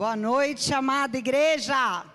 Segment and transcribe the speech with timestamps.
[0.00, 2.06] Boa noite, amada igreja.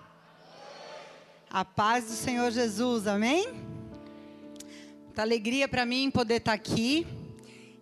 [1.48, 3.46] A paz do Senhor Jesus, amém?
[5.04, 7.06] Muita alegria para mim poder estar aqui.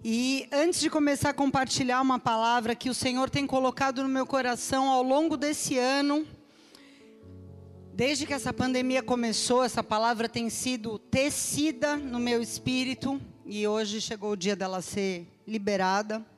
[0.04, 4.27] E antes de começar a compartilhar uma palavra que o Senhor tem colocado no meu
[4.27, 6.27] coração ao longo desse ano,
[7.95, 14.02] desde que essa pandemia começou, essa palavra tem sido tecida no meu espírito e hoje
[14.02, 16.34] chegou o dia dela ser liberada.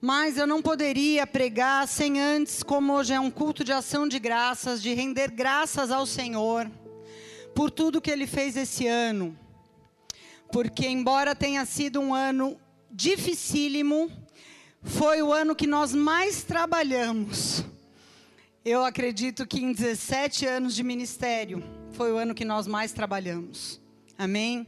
[0.00, 4.20] Mas eu não poderia pregar sem antes, como hoje é um culto de ação de
[4.20, 6.70] graças, de render graças ao Senhor
[7.52, 9.36] por tudo que Ele fez esse ano.
[10.52, 12.56] Porque, embora tenha sido um ano
[12.90, 14.08] dificílimo,
[14.82, 17.64] foi o ano que nós mais trabalhamos.
[18.64, 23.80] Eu acredito que em 17 anos de ministério, foi o ano que nós mais trabalhamos.
[24.16, 24.64] Amém?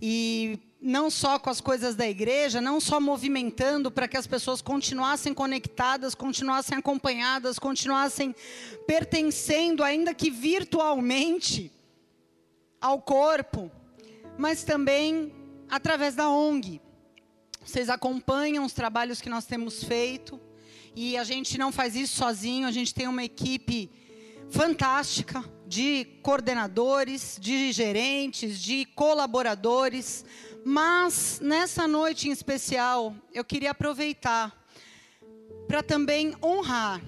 [0.00, 4.60] E não só com as coisas da igreja, não só movimentando para que as pessoas
[4.60, 8.36] continuassem conectadas, continuassem acompanhadas, continuassem
[8.86, 11.72] pertencendo, ainda que virtualmente,
[12.78, 13.72] ao corpo,
[14.36, 15.32] mas também
[15.70, 16.82] através da ONG.
[17.64, 20.38] Vocês acompanham os trabalhos que nós temos feito
[20.94, 23.90] e a gente não faz isso sozinho, a gente tem uma equipe
[24.50, 30.26] fantástica de coordenadores, de gerentes, de colaboradores,
[30.64, 34.64] mas nessa noite em especial, eu queria aproveitar
[35.66, 37.02] para também honrar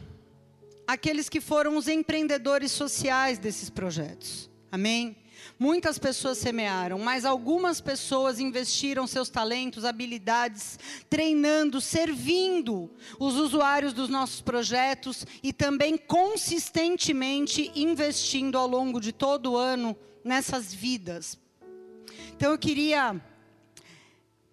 [0.87, 4.51] aqueles que foram os empreendedores sociais desses projetos.
[4.71, 5.17] Amém?
[5.59, 14.09] Muitas pessoas semearam, mas algumas pessoas investiram seus talentos, habilidades, treinando, servindo os usuários dos
[14.09, 21.39] nossos projetos e também consistentemente investindo ao longo de todo o ano nessas vidas.
[22.35, 23.21] Então eu queria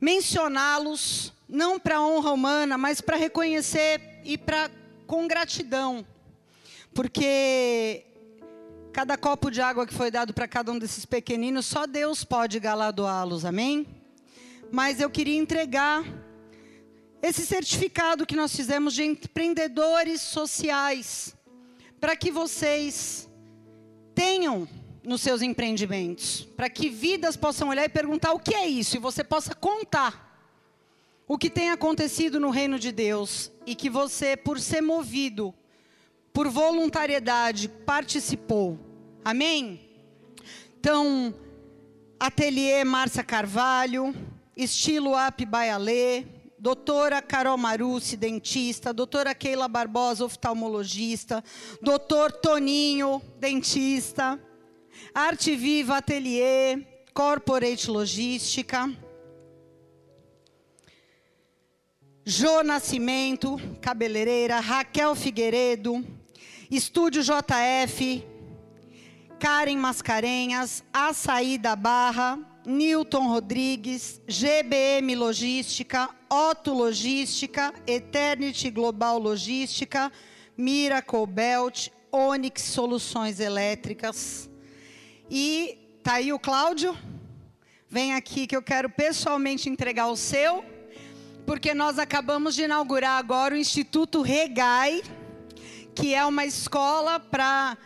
[0.03, 4.69] mencioná-los, não para honra humana, mas para reconhecer e para
[5.07, 6.05] com gratidão.
[6.93, 8.05] Porque
[8.91, 12.59] cada copo de água que foi dado para cada um desses pequeninos, só Deus pode
[12.59, 13.87] galardoá-los, amém?
[14.69, 16.03] Mas eu queria entregar
[17.21, 21.33] esse certificado que nós fizemos de empreendedores sociais,
[22.01, 23.29] para que vocês
[24.13, 24.67] tenham
[25.03, 28.99] nos seus empreendimentos, para que vidas possam olhar e perguntar o que é isso e
[28.99, 30.31] você possa contar
[31.27, 35.53] o que tem acontecido no reino de Deus e que você, por ser movido
[36.33, 38.79] por voluntariedade, participou.
[39.23, 39.79] Amém?
[40.79, 41.33] Então,
[42.19, 44.13] Ateliê Márcia Carvalho,
[44.55, 46.25] Estilo Up Baialê,
[46.57, 51.43] doutora Carol Marucci, dentista, doutora Keila Barbosa, oftalmologista,
[51.81, 54.39] doutor Toninho, dentista,
[55.13, 58.89] Arte Viva Atelier, Corporate Logística,
[62.25, 66.03] Jô Nascimento, cabeleireira, Raquel Figueiredo,
[66.71, 68.25] Estúdio JF,
[69.39, 80.09] Karen Mascarenhas, Açaí da Barra, Newton Rodrigues, GBM Logística, Otto Logística, Eternity Global Logística,
[80.57, 84.49] Miracle Belt, Onyx Soluções Elétricas,
[85.29, 86.97] e tá aí o Cláudio.
[87.89, 90.63] Vem aqui que eu quero pessoalmente entregar o seu,
[91.45, 95.01] porque nós acabamos de inaugurar agora o Instituto Regai,
[95.93, 97.77] que é uma escola para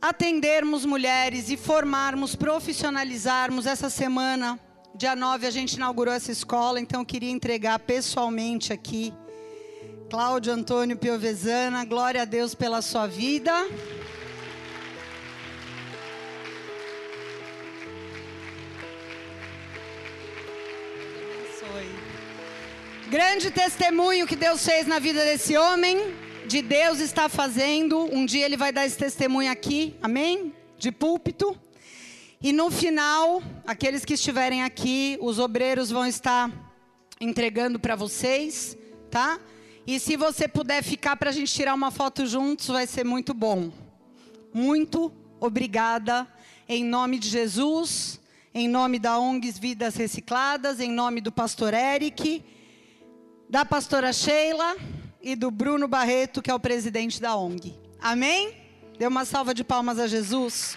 [0.00, 3.66] atendermos mulheres e formarmos, profissionalizarmos.
[3.66, 4.58] Essa semana,
[4.94, 9.14] dia 9, a gente inaugurou essa escola, então eu queria entregar pessoalmente aqui.
[10.10, 13.52] Cláudio Antônio Piovesana, glória a Deus pela sua vida.
[23.12, 26.14] Grande testemunho que Deus fez na vida desse homem,
[26.48, 28.08] de Deus está fazendo.
[28.10, 30.54] Um dia ele vai dar esse testemunho aqui, amém?
[30.78, 31.54] De púlpito.
[32.40, 36.50] E no final, aqueles que estiverem aqui, os obreiros vão estar
[37.20, 38.78] entregando para vocês,
[39.10, 39.38] tá?
[39.86, 43.34] E se você puder ficar para a gente tirar uma foto juntos, vai ser muito
[43.34, 43.70] bom.
[44.54, 46.26] Muito obrigada,
[46.66, 48.18] em nome de Jesus,
[48.54, 52.42] em nome da ONGs Vidas Recicladas, em nome do pastor Eric
[53.52, 54.78] da pastora Sheila
[55.20, 57.78] e do Bruno Barreto, que é o presidente da ONG.
[58.00, 58.56] Amém?
[58.98, 60.74] Dê uma salva de palmas a Jesus.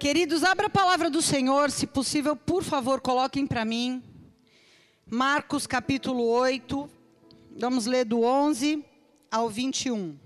[0.00, 4.02] Queridos, abra a palavra do Senhor, se possível, por favor, coloquem para mim.
[5.06, 6.90] Marcos capítulo 8,
[7.60, 8.84] vamos ler do 11
[9.30, 10.18] ao 21.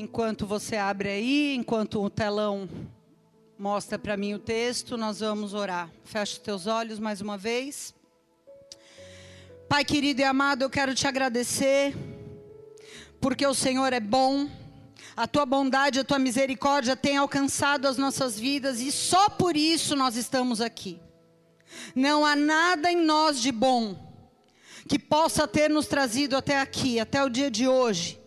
[0.00, 2.68] Enquanto você abre aí, enquanto o telão
[3.58, 5.90] mostra para mim o texto, nós vamos orar.
[6.04, 7.92] Fecha os teus olhos mais uma vez.
[9.68, 11.96] Pai querido e amado, eu quero te agradecer,
[13.20, 14.48] porque o Senhor é bom,
[15.16, 19.96] a tua bondade, a tua misericórdia tem alcançado as nossas vidas e só por isso
[19.96, 21.00] nós estamos aqui.
[21.92, 23.98] Não há nada em nós de bom
[24.88, 28.18] que possa ter nos trazido até aqui, até o dia de hoje,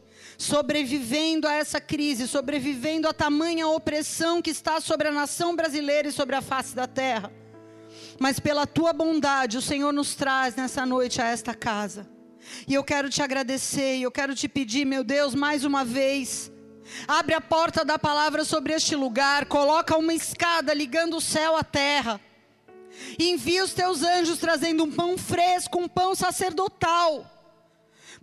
[0.41, 6.11] sobrevivendo a essa crise, sobrevivendo a tamanha opressão que está sobre a nação brasileira e
[6.11, 7.31] sobre a face da terra.
[8.19, 12.09] Mas pela tua bondade, o Senhor nos traz nessa noite a esta casa.
[12.67, 16.51] E eu quero te agradecer, e eu quero te pedir, meu Deus, mais uma vez,
[17.07, 21.63] abre a porta da palavra sobre este lugar, coloca uma escada ligando o céu à
[21.63, 22.19] terra
[23.17, 27.40] envia os teus anjos trazendo um pão fresco, um pão sacerdotal,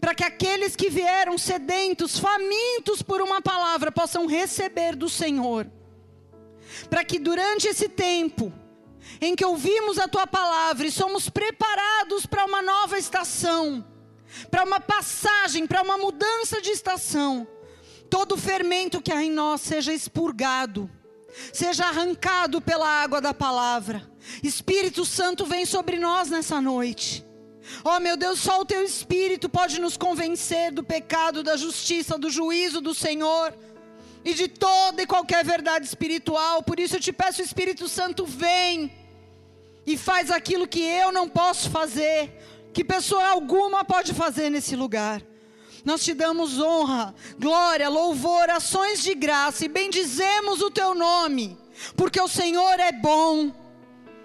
[0.00, 5.70] para que aqueles que vieram sedentos, famintos por uma palavra, possam receber do Senhor.
[6.88, 8.52] Para que durante esse tempo,
[9.20, 13.84] em que ouvimos a tua palavra e somos preparados para uma nova estação,
[14.50, 17.46] para uma passagem, para uma mudança de estação,
[18.08, 20.90] todo fermento que há em nós seja expurgado
[21.52, 24.10] seja arrancado pela água da palavra.
[24.42, 27.27] Espírito Santo vem sobre nós nessa noite.
[27.84, 32.30] Oh meu Deus, só o teu Espírito pode nos convencer do pecado, da justiça, do
[32.30, 33.54] juízo do Senhor
[34.24, 36.62] e de toda e qualquer verdade espiritual.
[36.62, 38.92] Por isso eu te peço, Espírito Santo, vem
[39.86, 42.30] e faz aquilo que eu não posso fazer,
[42.74, 45.22] que pessoa alguma pode fazer nesse lugar.
[45.84, 51.56] Nós te damos honra, glória, louvor, ações de graça e bendizemos o teu nome,
[51.96, 53.50] porque o Senhor é bom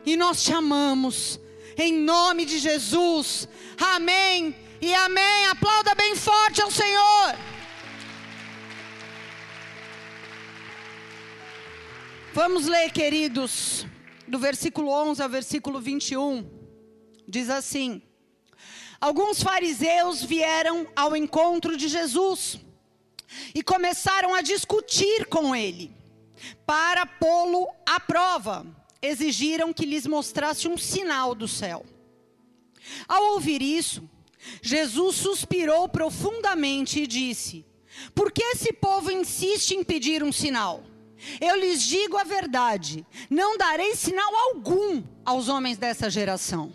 [0.06, 1.40] e nós te amamos.
[1.78, 3.48] Em nome de Jesus.
[3.80, 5.46] Amém e amém.
[5.48, 7.36] Aplauda bem forte ao Senhor.
[12.34, 13.86] Vamos ler, queridos,
[14.28, 16.50] do versículo 11 ao versículo 21.
[17.28, 18.02] Diz assim:
[19.00, 22.60] alguns fariseus vieram ao encontro de Jesus
[23.54, 25.96] e começaram a discutir com ele.
[26.66, 28.66] Para pô-lo à prova,
[29.04, 31.86] exigiram que lhes mostrasse um sinal do céu.
[33.08, 34.10] Ao ouvir isso,
[34.62, 37.66] Jesus suspirou profundamente e disse:
[38.16, 40.84] Por que esse povo insiste em pedir um sinal?
[41.40, 46.74] Eu lhes digo a verdade: não darei sinal algum aos homens dessa geração.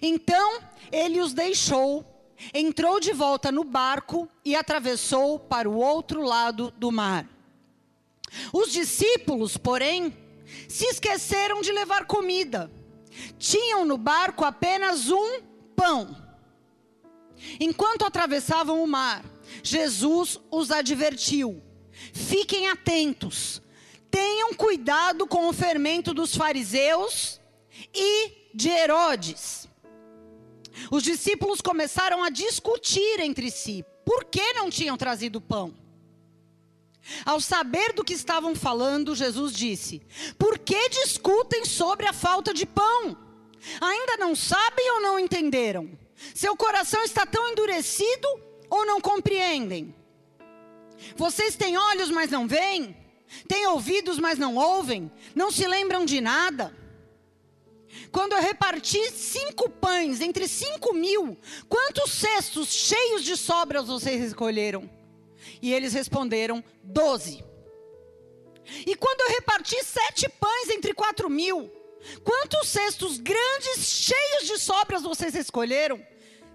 [0.00, 0.60] Então
[0.92, 2.04] ele os deixou,
[2.52, 7.26] entrou de volta no barco e atravessou para o outro lado do mar.
[8.52, 10.16] Os discípulos, porém,
[10.68, 12.70] se esqueceram de levar comida.
[13.38, 15.40] Tinham no barco apenas um
[15.74, 16.16] pão.
[17.58, 19.24] Enquanto atravessavam o mar,
[19.62, 21.62] Jesus os advertiu:
[22.12, 23.62] fiquem atentos,
[24.10, 27.40] tenham cuidado com o fermento dos fariseus
[27.94, 29.68] e de Herodes.
[30.90, 35.74] Os discípulos começaram a discutir entre si por que não tinham trazido pão.
[37.24, 40.02] Ao saber do que estavam falando, Jesus disse:
[40.38, 43.16] Por que discutem sobre a falta de pão?
[43.80, 45.98] Ainda não sabem ou não entenderam?
[46.34, 48.28] Seu coração está tão endurecido
[48.68, 49.94] ou não compreendem?
[51.16, 52.96] Vocês têm olhos, mas não veem?
[53.48, 55.10] Têm ouvidos, mas não ouvem?
[55.34, 56.76] Não se lembram de nada?
[58.12, 61.36] Quando eu reparti cinco pães entre cinco mil,
[61.68, 64.88] quantos cestos cheios de sobras vocês escolheram?
[65.62, 67.44] E eles responderam: doze.
[68.86, 71.70] E quando eu reparti sete pães entre quatro mil,
[72.22, 76.00] quantos cestos grandes cheios de sobras vocês escolheram?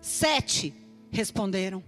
[0.01, 0.73] Sete,
[1.11, 1.83] responderam.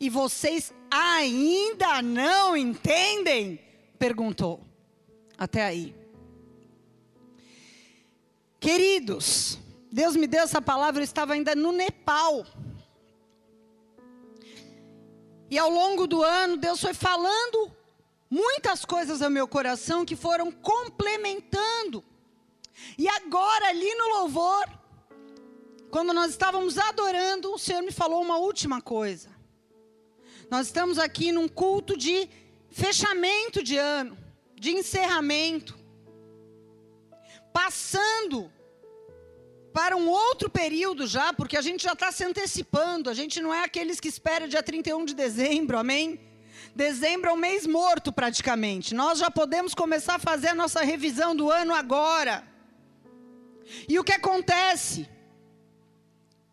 [0.00, 3.60] E vocês ainda não entendem?
[3.98, 4.64] Perguntou.
[5.36, 5.94] Até aí.
[8.60, 9.58] Queridos,
[9.90, 12.44] Deus me deu essa palavra, eu estava ainda no Nepal.
[15.50, 17.72] E ao longo do ano, Deus foi falando
[18.30, 22.04] muitas coisas ao meu coração que foram complementando.
[22.96, 24.66] E agora, ali no louvor,
[25.90, 29.30] quando nós estávamos adorando, o Senhor me falou uma última coisa.
[30.50, 32.28] Nós estamos aqui num culto de
[32.70, 34.16] fechamento de ano,
[34.54, 35.78] de encerramento
[37.58, 38.52] passando
[39.72, 43.52] para um outro período já, porque a gente já está se antecipando, a gente não
[43.52, 46.20] é aqueles que esperam dia 31 de dezembro, amém?
[46.74, 48.94] Dezembro é um mês morto praticamente.
[48.94, 52.44] Nós já podemos começar a fazer a nossa revisão do ano agora.
[53.88, 55.08] E o que acontece?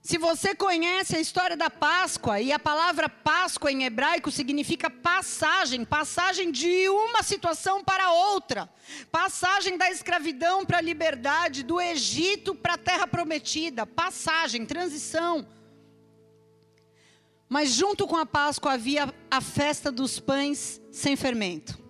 [0.05, 5.83] Se você conhece a história da Páscoa, e a palavra Páscoa em hebraico significa passagem
[5.83, 8.69] passagem de uma situação para outra
[9.11, 15.47] passagem da escravidão para a liberdade, do Egito para a terra prometida passagem, transição.
[17.49, 21.83] Mas junto com a Páscoa havia a festa dos pães sem fermento.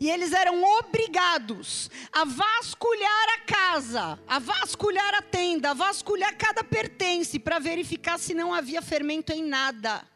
[0.00, 6.62] E eles eram obrigados a vasculhar a casa, a vasculhar a tenda, a vasculhar cada
[6.62, 10.06] pertence para verificar se não havia fermento em nada,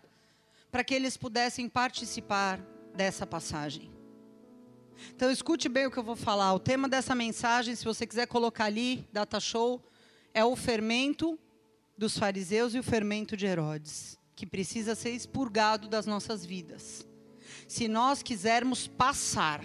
[0.70, 2.60] para que eles pudessem participar
[2.94, 3.90] dessa passagem.
[5.14, 6.54] Então escute bem o que eu vou falar.
[6.54, 9.82] O tema dessa mensagem, se você quiser colocar ali, data show,
[10.32, 11.38] é o fermento
[11.96, 17.06] dos fariseus e o fermento de Herodes, que precisa ser expurgado das nossas vidas
[17.66, 19.64] se nós quisermos passar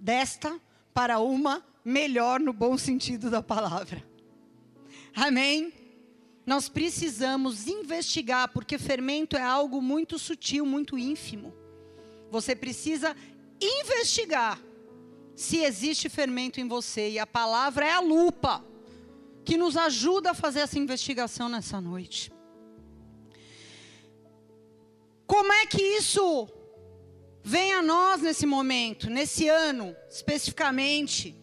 [0.00, 0.60] desta
[0.94, 4.04] para uma melhor no bom sentido da palavra.
[5.14, 5.72] Amém?
[6.44, 11.54] Nós precisamos investigar, porque fermento é algo muito sutil, muito ínfimo.
[12.30, 13.16] Você precisa
[13.60, 14.60] investigar
[15.34, 18.64] se existe fermento em você, e a palavra é a lupa
[19.44, 22.32] que nos ajuda a fazer essa investigação nessa noite.
[25.26, 26.48] Como é que isso
[27.42, 31.34] vem a nós nesse momento, nesse ano especificamente.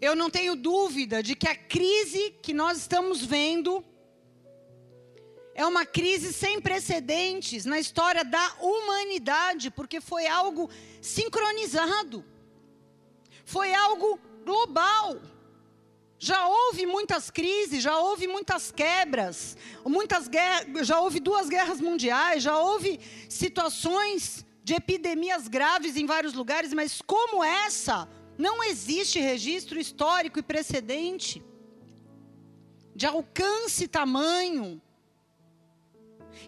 [0.00, 3.84] Eu não tenho dúvida de que a crise que nós estamos vendo
[5.54, 12.24] é uma crise sem precedentes na história da humanidade, porque foi algo sincronizado,
[13.44, 15.20] foi algo global.
[16.18, 22.42] Já houve muitas crises, já houve muitas quebras, muitas guerras, já houve duas guerras mundiais,
[22.42, 29.78] já houve situações de epidemias graves em vários lugares, mas como essa, não existe registro
[29.78, 31.44] histórico e precedente
[32.96, 34.80] de alcance tamanho.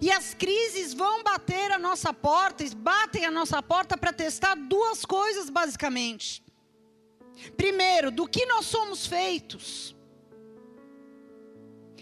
[0.01, 5.05] E as crises vão bater a nossa porta, batem a nossa porta para testar duas
[5.05, 6.43] coisas basicamente.
[7.59, 9.95] Primeiro, do que nós somos feitos.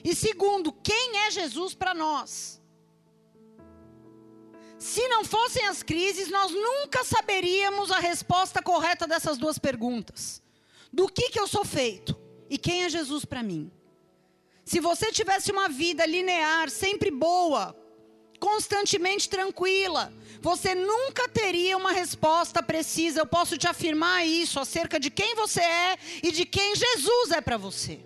[0.05, 2.62] E segundo, quem é Jesus para nós?
[4.83, 10.43] Se não fossem as crises, nós nunca saberíamos a resposta correta dessas duas perguntas.
[10.93, 12.19] Do que, que eu sou feito?
[12.51, 13.71] E quem é Jesus para mim?
[14.65, 17.77] Se você tivesse uma vida linear, sempre boa,
[18.41, 23.21] constantemente tranquila, você nunca teria uma resposta precisa.
[23.21, 27.41] Eu posso te afirmar isso acerca de quem você é e de quem Jesus é
[27.41, 28.01] para você.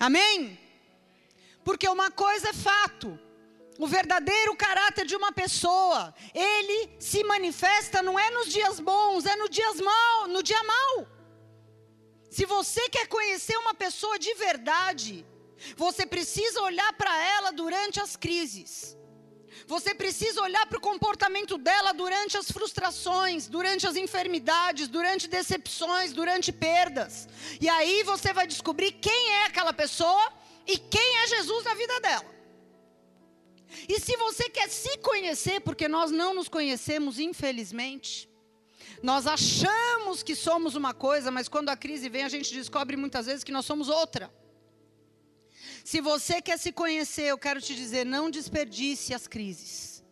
[0.00, 0.58] Amém?
[1.62, 3.18] Porque uma coisa é fato:
[3.78, 9.34] o verdadeiro caráter de uma pessoa, ele se manifesta não é nos dias bons, é
[9.36, 11.06] no dias mal, no dia mal.
[12.30, 15.26] Se você quer conhecer uma pessoa de verdade,
[15.76, 18.96] você precisa olhar para ela durante as crises.
[19.66, 26.12] Você precisa olhar para o comportamento dela durante as frustrações, durante as enfermidades, durante decepções,
[26.12, 27.28] durante perdas.
[27.60, 30.32] E aí você vai descobrir quem é aquela pessoa
[30.66, 32.31] e quem é Jesus na vida dela.
[33.88, 38.28] E se você quer se conhecer, porque nós não nos conhecemos, infelizmente,
[39.02, 43.26] nós achamos que somos uma coisa, mas quando a crise vem, a gente descobre muitas
[43.26, 44.32] vezes que nós somos outra.
[45.84, 50.04] Se você quer se conhecer, eu quero te dizer, não desperdice as crises.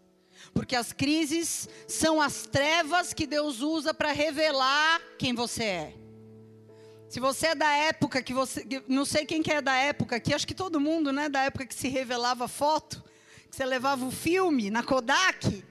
[0.52, 5.94] Porque as crises são as trevas que Deus usa para revelar quem você é.
[7.08, 8.64] Se você é da época que você.
[8.88, 11.28] Não sei quem que é da época aqui, acho que todo mundo, né?
[11.28, 13.02] Da época que se revelava foto
[13.50, 15.64] que você levava o filme na Kodak,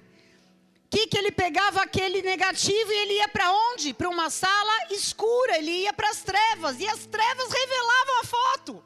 [0.89, 3.93] que que ele pegava aquele negativo e ele ia para onde?
[3.93, 8.83] Para uma sala escura, ele ia para as trevas e as trevas revelavam a foto.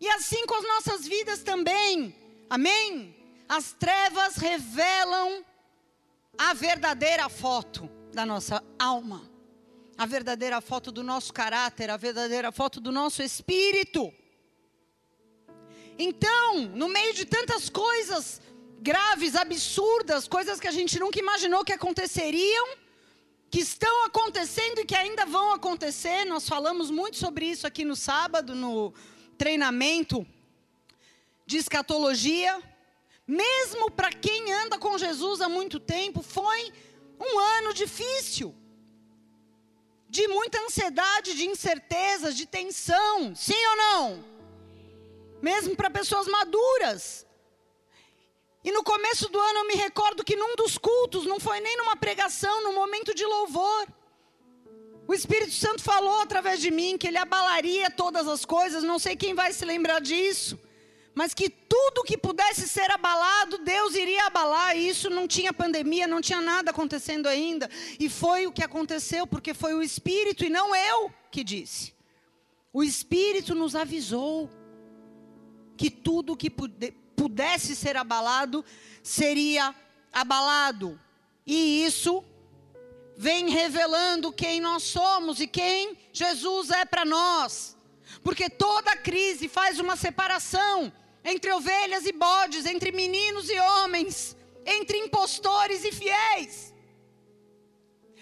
[0.00, 2.14] E assim com as nossas vidas também.
[2.50, 3.16] Amém?
[3.48, 5.44] As trevas revelam
[6.36, 9.30] a verdadeira foto da nossa alma,
[9.96, 14.12] a verdadeira foto do nosso caráter, a verdadeira foto do nosso espírito.
[16.04, 18.40] Então, no meio de tantas coisas
[18.80, 22.66] graves, absurdas, coisas que a gente nunca imaginou que aconteceriam,
[23.48, 27.94] que estão acontecendo e que ainda vão acontecer, nós falamos muito sobre isso aqui no
[27.94, 28.92] sábado, no
[29.38, 30.26] treinamento
[31.46, 32.60] de escatologia.
[33.24, 36.72] Mesmo para quem anda com Jesus há muito tempo, foi
[37.20, 38.52] um ano difícil.
[40.08, 43.36] De muita ansiedade, de incertezas, de tensão.
[43.36, 44.31] Sim ou não?
[45.42, 47.26] Mesmo para pessoas maduras.
[48.64, 51.76] E no começo do ano eu me recordo que num dos cultos, não foi nem
[51.76, 53.88] numa pregação, num momento de louvor,
[55.06, 59.16] o Espírito Santo falou através de mim que ele abalaria todas as coisas, não sei
[59.16, 60.56] quem vai se lembrar disso,
[61.12, 66.06] mas que tudo que pudesse ser abalado, Deus iria abalar, e isso não tinha pandemia,
[66.06, 67.68] não tinha nada acontecendo ainda,
[67.98, 71.92] e foi o que aconteceu, porque foi o Espírito e não eu que disse.
[72.72, 74.48] O Espírito nos avisou
[75.82, 78.64] que tudo que pudesse ser abalado
[79.02, 79.74] seria
[80.12, 80.88] abalado,
[81.44, 82.24] e isso
[83.16, 87.76] vem revelando quem nós somos e quem Jesus é para nós.
[88.22, 90.92] Porque toda crise faz uma separação
[91.24, 96.72] entre ovelhas e bodes, entre meninos e homens, entre impostores e fiéis.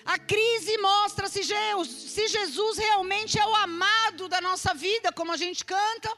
[0.02, 5.62] A crise mostra se Jesus realmente é o amado da nossa vida, como a gente
[5.62, 6.10] canta.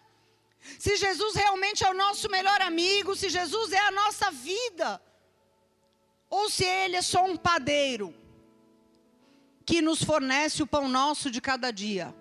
[0.78, 5.02] Se Jesus realmente é o nosso melhor amigo, se Jesus é a nossa vida,
[6.30, 8.14] ou se ele é só um padeiro
[9.66, 12.14] que nos fornece o pão nosso de cada dia.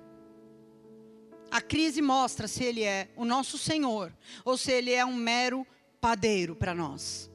[1.49, 5.65] A crise mostra se ele é o nosso Senhor ou se ele é um mero
[5.99, 7.30] padeiro para nós.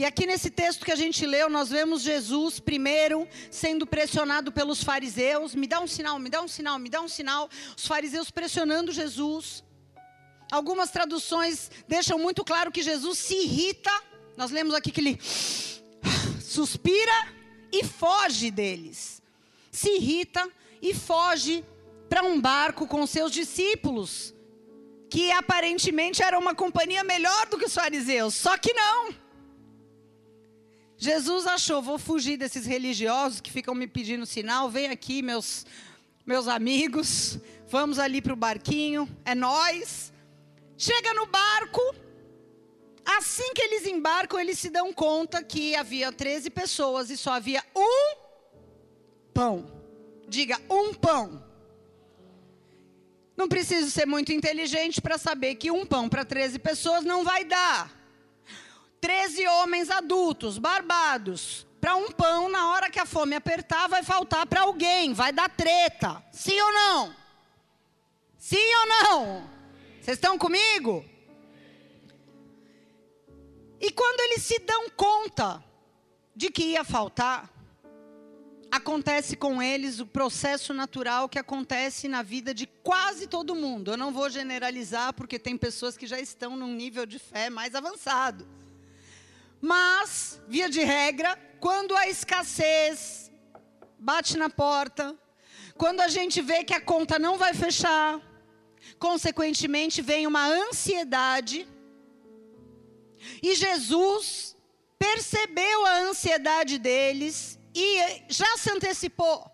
[0.00, 4.82] E aqui nesse texto que a gente leu, nós vemos Jesus primeiro sendo pressionado pelos
[4.82, 5.54] fariseus.
[5.54, 7.50] Me dá um sinal, me dá um sinal, me dá um sinal.
[7.76, 9.62] Os fariseus pressionando Jesus.
[10.50, 13.90] Algumas traduções deixam muito claro que Jesus se irrita.
[14.38, 15.20] Nós lemos aqui que ele
[16.40, 17.28] suspira
[17.70, 19.20] e foge deles.
[19.70, 20.48] Se irrita
[20.80, 21.62] e foge
[22.08, 24.34] para um barco com seus discípulos,
[25.10, 29.28] que aparentemente era uma companhia melhor do que os fariseus, só que não.
[31.02, 35.66] Jesus achou, vou fugir desses religiosos que ficam me pedindo sinal, vem aqui, meus,
[36.26, 37.38] meus amigos,
[37.68, 40.12] vamos ali para o barquinho, é nós.
[40.76, 41.80] Chega no barco,
[43.16, 47.64] Assim que eles embarcam, eles se dão conta que havia 13 pessoas e só havia
[47.74, 48.16] um
[49.34, 49.70] pão.
[50.28, 51.42] Diga, um pão.
[53.36, 57.44] Não preciso ser muito inteligente para saber que um pão para 13 pessoas não vai
[57.44, 57.99] dar.
[59.00, 64.46] 13 homens adultos, barbados, para um pão, na hora que a fome apertar, vai faltar
[64.46, 66.22] para alguém, vai dar treta.
[66.30, 67.16] Sim ou não?
[68.36, 69.50] Sim ou não?
[70.00, 71.04] Vocês estão comigo?
[73.80, 75.64] E quando eles se dão conta
[76.36, 77.50] de que ia faltar,
[78.70, 83.92] acontece com eles o processo natural que acontece na vida de quase todo mundo.
[83.92, 87.74] Eu não vou generalizar, porque tem pessoas que já estão num nível de fé mais
[87.74, 88.59] avançado.
[89.60, 93.30] Mas, via de regra, quando a escassez
[93.98, 95.16] bate na porta,
[95.76, 98.20] quando a gente vê que a conta não vai fechar,
[98.98, 101.68] consequentemente vem uma ansiedade
[103.42, 104.56] e Jesus
[104.98, 109.50] percebeu a ansiedade deles e já se antecipou.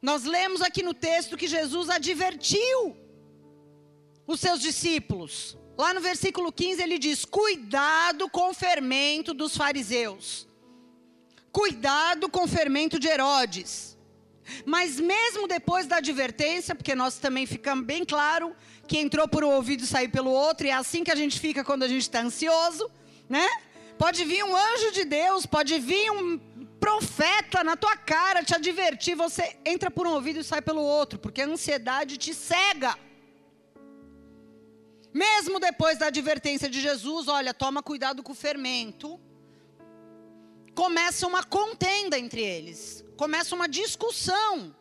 [0.00, 2.96] Nós lemos aqui no texto que Jesus advertiu
[4.26, 5.56] os seus discípulos.
[5.76, 10.46] Lá no versículo 15 ele diz: Cuidado com o fermento dos fariseus.
[11.50, 13.96] Cuidado com o fermento de Herodes.
[14.64, 18.54] Mas mesmo depois da advertência, porque nós também ficamos bem claro
[18.86, 21.40] que entrou por um ouvido e saiu pelo outro, e é assim que a gente
[21.40, 22.90] fica quando a gente está ansioso,
[23.28, 23.48] né?
[23.96, 26.38] Pode vir um anjo de Deus, pode vir um
[26.78, 31.18] profeta na tua cara te advertir, você entra por um ouvido e sai pelo outro,
[31.18, 32.98] porque a ansiedade te cega.
[35.14, 39.20] Mesmo depois da advertência de Jesus, olha, toma cuidado com o fermento.
[40.74, 44.74] Começa uma contenda entre eles, começa uma discussão.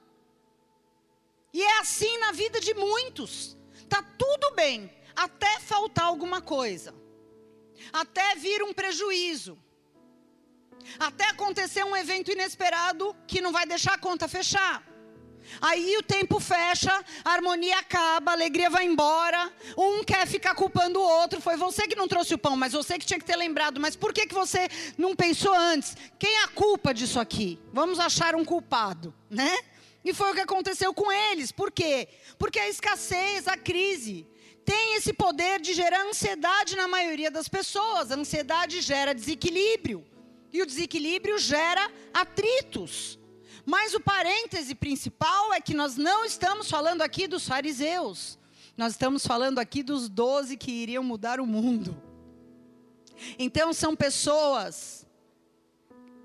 [1.54, 3.56] E é assim na vida de muitos.
[3.88, 6.96] Tá tudo bem, até faltar alguma coisa.
[7.92, 9.56] Até vir um prejuízo.
[10.98, 14.84] Até acontecer um evento inesperado que não vai deixar a conta fechar.
[15.62, 16.92] Aí o tempo fecha,
[17.24, 19.52] a harmonia acaba, a alegria vai embora.
[19.78, 21.42] Um quer ficar culpando o outro.
[21.42, 23.80] Foi você que não trouxe o pão, mas você que tinha que ter lembrado.
[23.80, 25.96] Mas por que, que você não pensou antes?
[26.20, 27.60] Quem é a culpa disso aqui?
[27.72, 29.58] Vamos achar um culpado, né?
[30.04, 31.52] E foi o que aconteceu com eles.
[31.52, 32.08] Por quê?
[32.38, 34.28] Porque a escassez, a crise,
[34.66, 38.12] tem esse poder de gerar ansiedade na maioria das pessoas.
[38.12, 40.06] A ansiedade gera desequilíbrio.
[40.52, 43.18] E o desequilíbrio gera atritos.
[43.66, 48.38] Mas o parêntese principal é que nós não estamos falando aqui dos fariseus.
[48.76, 51.96] Nós estamos falando aqui dos doze que iriam mudar o mundo.
[53.38, 55.08] Então são pessoas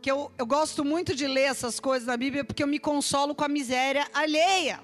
[0.01, 3.35] que eu, eu gosto muito de ler essas coisas na Bíblia porque eu me consolo
[3.35, 4.83] com a miséria alheia.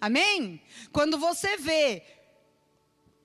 [0.00, 0.62] Amém?
[0.92, 2.02] Quando você vê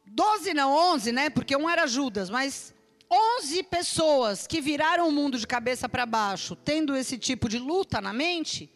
[0.06, 1.30] 12 não, 11, né?
[1.30, 2.74] Porque um era Judas, mas
[3.14, 8.02] 11 pessoas que viraram o mundo de cabeça para baixo, tendo esse tipo de luta
[8.02, 8.70] na mente,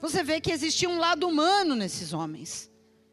[0.00, 2.70] você vê que existia um lado humano nesses homens.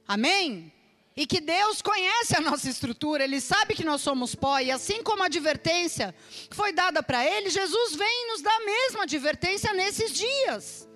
[0.07, 0.71] Amém?
[1.15, 5.03] E que Deus conhece a nossa estrutura, Ele sabe que nós somos pó, e assim
[5.03, 6.13] como a advertência
[6.51, 10.87] foi dada para Ele, Jesus vem nos dar a mesma advertência nesses dias.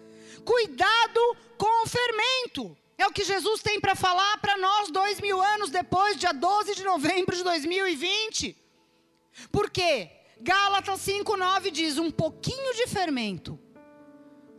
[0.43, 2.75] Cuidado com o fermento.
[2.97, 6.75] É o que Jesus tem para falar para nós dois mil anos depois, dia 12
[6.75, 8.68] de novembro de 2020.
[9.51, 10.11] Por quê?
[10.41, 13.59] Gálatas 5,9 diz: um pouquinho de fermento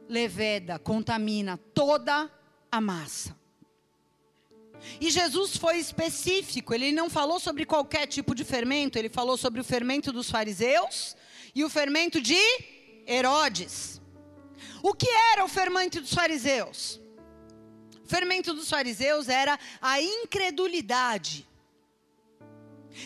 [0.08, 2.30] leveda contamina toda
[2.70, 3.38] a massa.
[5.00, 9.60] E Jesus foi específico, ele não falou sobre qualquer tipo de fermento, ele falou sobre
[9.60, 11.16] o fermento dos fariseus
[11.54, 12.38] e o fermento de
[13.06, 14.00] Herodes.
[14.82, 17.00] O que era o fermento dos fariseus?
[18.04, 21.46] O fermento dos fariseus era a incredulidade.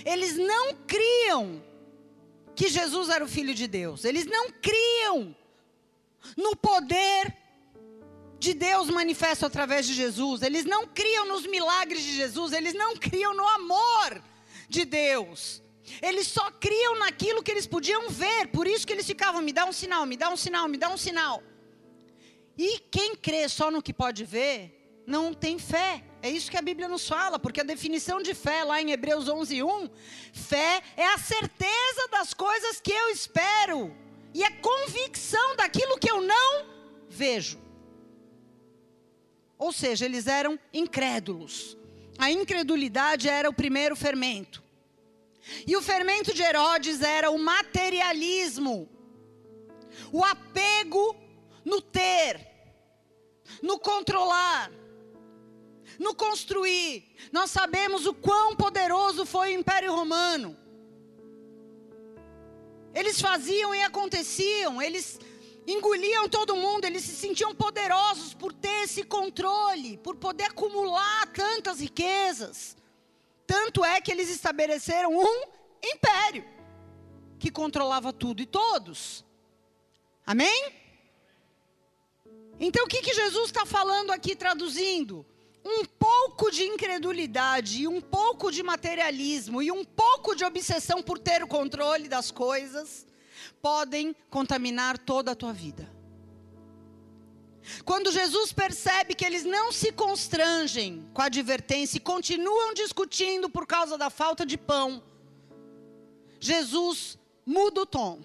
[0.04, 1.62] Eles não criam
[2.54, 4.04] que Jesus era o filho de Deus.
[4.04, 5.36] Eles não criam
[6.36, 7.36] no poder
[8.38, 10.42] de Deus manifesto através de Jesus.
[10.42, 14.22] Eles não criam nos milagres de Jesus, eles não criam no amor
[14.68, 15.62] de Deus.
[16.00, 19.66] Eles só criam naquilo que eles podiam ver, por isso que eles ficavam: me dá
[19.66, 21.42] um sinal, me dá um sinal, me dá um sinal.
[22.56, 24.73] E quem crê só no que pode ver,
[25.06, 26.02] não tem fé.
[26.22, 29.28] É isso que a Bíblia nos fala, porque a definição de fé lá em Hebreus
[29.28, 29.90] 11:1,
[30.32, 33.94] fé é a certeza das coisas que eu espero
[34.32, 36.66] e a convicção daquilo que eu não
[37.08, 37.58] vejo.
[39.58, 41.76] Ou seja, eles eram incrédulos.
[42.18, 44.62] A incredulidade era o primeiro fermento.
[45.66, 48.88] E o fermento de Herodes era o materialismo,
[50.10, 51.14] o apego
[51.64, 52.40] no ter,
[53.62, 54.70] no controlar,
[55.98, 57.04] no construir.
[57.32, 60.56] Nós sabemos o quão poderoso foi o Império Romano.
[62.94, 65.18] Eles faziam e aconteciam, eles
[65.66, 71.80] engoliam todo mundo, eles se sentiam poderosos por ter esse controle, por poder acumular tantas
[71.80, 72.76] riquezas.
[73.46, 75.42] Tanto é que eles estabeleceram um
[75.82, 76.44] império
[77.38, 79.24] que controlava tudo e todos.
[80.26, 80.72] Amém?
[82.58, 85.26] Então o que, que Jesus está falando aqui, traduzindo?
[85.64, 91.18] Um pouco de incredulidade, e um pouco de materialismo e um pouco de obsessão por
[91.18, 93.06] ter o controle das coisas
[93.62, 95.90] podem contaminar toda a tua vida.
[97.84, 103.66] Quando Jesus percebe que eles não se constrangem com a advertência e continuam discutindo por
[103.66, 105.02] causa da falta de pão,
[106.38, 108.20] Jesus muda o tom.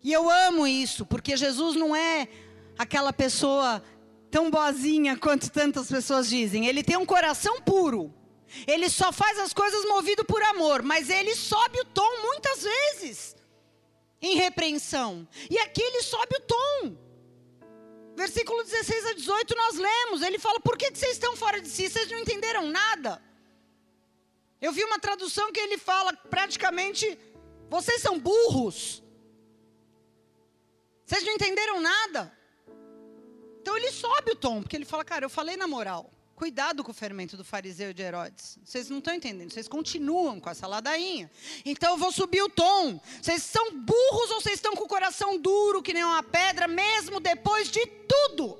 [0.00, 2.28] E eu amo isso, porque Jesus não é
[2.78, 3.82] aquela pessoa
[4.32, 6.66] tão boazinha quanto tantas pessoas dizem.
[6.66, 8.12] Ele tem um coração puro.
[8.66, 13.36] Ele só faz as coisas movido por amor, mas ele sobe o tom muitas vezes
[14.20, 15.28] em repreensão.
[15.50, 16.96] E aqui ele sobe o tom.
[18.16, 21.88] Versículo 16 a 18 nós lemos, ele fala: "Por que, vocês estão fora de si?
[21.88, 23.22] Vocês não entenderam nada?"
[24.60, 27.18] Eu vi uma tradução que ele fala praticamente:
[27.68, 29.02] "Vocês são burros.
[31.04, 32.41] Vocês não entenderam nada?"
[33.62, 36.10] Então ele sobe o tom, porque ele fala: "Cara, eu falei na moral.
[36.34, 38.58] Cuidado com o fermento do fariseu e de Herodes.
[38.64, 41.30] Vocês não estão entendendo, vocês continuam com essa ladainha.
[41.64, 43.00] Então eu vou subir o tom.
[43.20, 47.20] Vocês são burros ou vocês estão com o coração duro, que nem uma pedra, mesmo
[47.20, 48.58] depois de tudo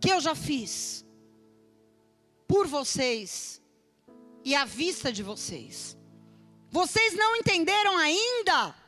[0.00, 1.04] que eu já fiz
[2.46, 3.60] por vocês
[4.44, 5.96] e à vista de vocês.
[6.70, 8.81] Vocês não entenderam ainda?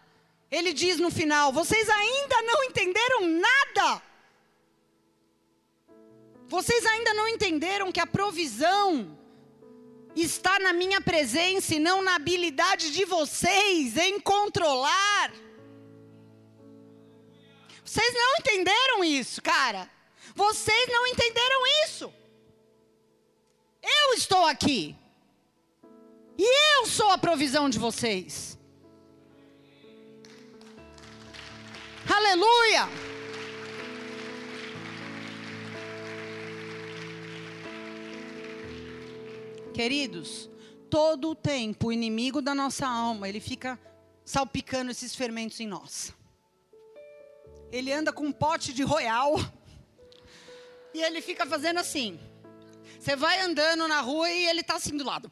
[0.57, 4.03] Ele diz no final: vocês ainda não entenderam nada.
[6.47, 9.19] Vocês ainda não entenderam que a provisão
[10.15, 15.33] está na minha presença e não na habilidade de vocês em controlar?
[17.85, 19.91] Vocês não entenderam isso, cara.
[20.37, 22.15] Vocês não entenderam isso.
[23.83, 24.97] Eu estou aqui.
[26.39, 28.57] E eu sou a provisão de vocês.
[32.17, 32.89] Aleluia!
[39.75, 40.49] Queridos,
[40.89, 43.77] todo o tempo o inimigo da nossa alma, ele fica
[44.25, 46.15] salpicando esses fermentos em nós.
[47.73, 49.35] Ele anda com um pote de royal
[50.95, 52.21] e ele fica fazendo assim.
[53.01, 55.29] Você vai andando na rua e ele está assim do lado.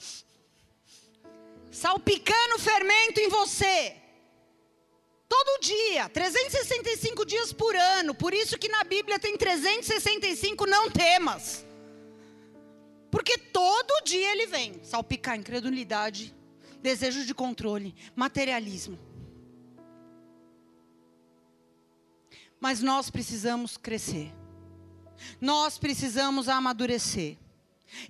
[1.70, 4.01] Salpicando fermento em você.
[5.34, 8.14] Todo dia, 365 dias por ano.
[8.14, 11.64] Por isso que na Bíblia tem 365 não temas.
[13.10, 16.34] Porque todo dia ele vem salpicar incredulidade,
[16.82, 18.98] desejo de controle, materialismo.
[22.60, 24.30] Mas nós precisamos crescer.
[25.40, 27.38] Nós precisamos amadurecer.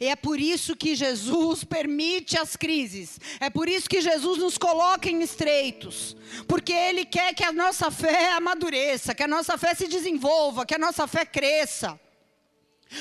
[0.01, 3.19] E é por isso que Jesus permite as crises.
[3.41, 6.17] É por isso que Jesus nos coloca em estreitos.
[6.47, 10.75] Porque Ele quer que a nossa fé amadureça, que a nossa fé se desenvolva, que
[10.75, 12.01] a nossa fé cresça.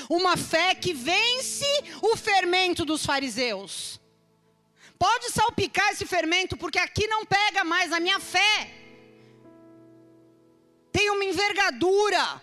[0.09, 1.65] Uma fé que vence
[2.01, 3.99] o fermento dos fariseus.
[4.97, 8.69] Pode salpicar esse fermento, porque aqui não pega mais a minha fé.
[10.91, 12.41] Tem uma envergadura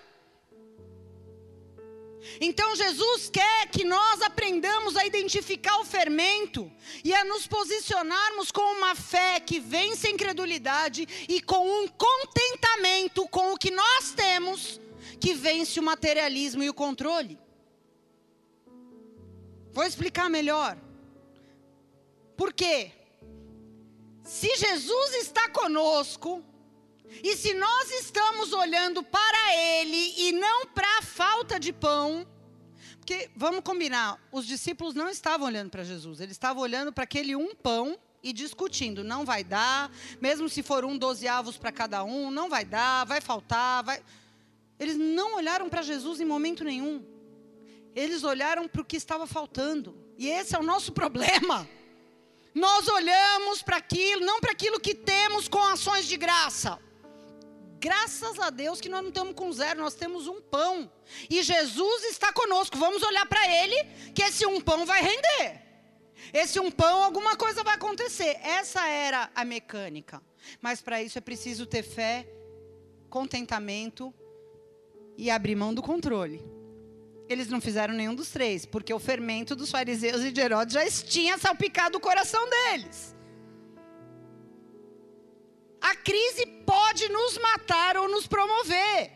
[2.40, 6.70] então Jesus quer que nós aprendamos a identificar o fermento
[7.02, 13.26] e a nos posicionarmos com uma fé que vence a incredulidade e com um contentamento
[13.28, 14.80] com o que nós temos,
[15.20, 17.38] que vence o materialismo e o controle.
[19.72, 20.78] Vou explicar melhor.
[22.36, 22.92] Por quê?
[24.22, 26.44] Se Jesus está conosco,
[27.22, 32.26] e se nós estamos olhando para Ele e não para a falta de pão,
[32.98, 37.34] porque vamos combinar, os discípulos não estavam olhando para Jesus, eles estavam olhando para aquele
[37.34, 39.90] um pão e discutindo, não vai dar,
[40.20, 44.02] mesmo se for um doze avos para cada um, não vai dar, vai faltar, vai.
[44.78, 47.04] Eles não olharam para Jesus em momento nenhum.
[47.94, 49.96] Eles olharam para o que estava faltando.
[50.16, 51.68] E esse é o nosso problema.
[52.54, 56.78] Nós olhamos para aquilo, não para aquilo que temos com ações de graça.
[57.80, 60.90] Graças a Deus que nós não estamos com zero, nós temos um pão.
[61.30, 62.76] E Jesus está conosco.
[62.76, 65.62] Vamos olhar para Ele, que esse um pão vai render.
[66.32, 68.36] Esse um pão, alguma coisa vai acontecer.
[68.42, 70.20] Essa era a mecânica.
[70.60, 72.26] Mas para isso é preciso ter fé,
[73.08, 74.12] contentamento
[75.16, 76.44] e abrir mão do controle.
[77.28, 80.90] Eles não fizeram nenhum dos três, porque o fermento dos fariseus e de Herodes já
[80.90, 83.14] tinha salpicado o coração deles.
[85.80, 89.12] A crise pode nos matar ou nos promover.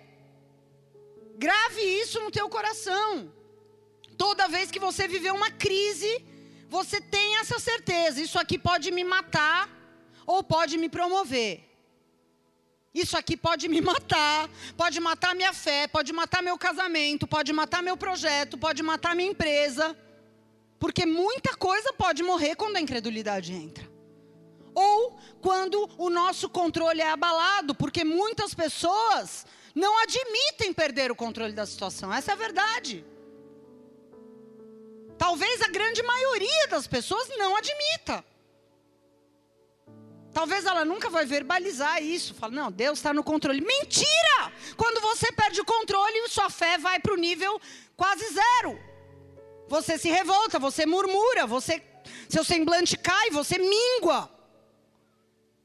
[1.37, 3.33] Grave isso no teu coração.
[4.17, 6.25] Toda vez que você viver uma crise,
[6.69, 9.69] você tem essa certeza: isso aqui pode me matar
[10.27, 11.69] ou pode me promover.
[12.95, 17.83] Isso aqui pode me matar, pode matar minha fé, pode matar meu casamento, pode matar
[17.83, 19.97] meu projeto, pode matar minha empresa.
[20.79, 23.92] Porque muita coisa pode morrer quando a incredulidade entra
[24.75, 31.53] ou quando o nosso controle é abalado, porque muitas pessoas não admitem perder o controle
[31.53, 32.13] da situação.
[32.13, 33.05] Essa é a verdade.
[35.19, 38.25] Talvez a grande maioria das pessoas não admita.
[40.33, 42.35] Talvez ela nunca vai verbalizar isso.
[42.35, 43.61] Fala, não, Deus está no controle.
[43.61, 44.53] Mentira!
[44.77, 47.61] Quando você perde o controle, sua fé vai para o nível
[47.97, 48.81] quase zero.
[49.69, 51.83] Você se revolta, você murmura, você,
[52.29, 54.29] seu semblante cai, você mingua.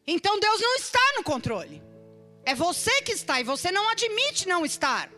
[0.08, 1.84] Então Deus não está no controle.
[2.46, 5.12] É você que está e você não admite não estar.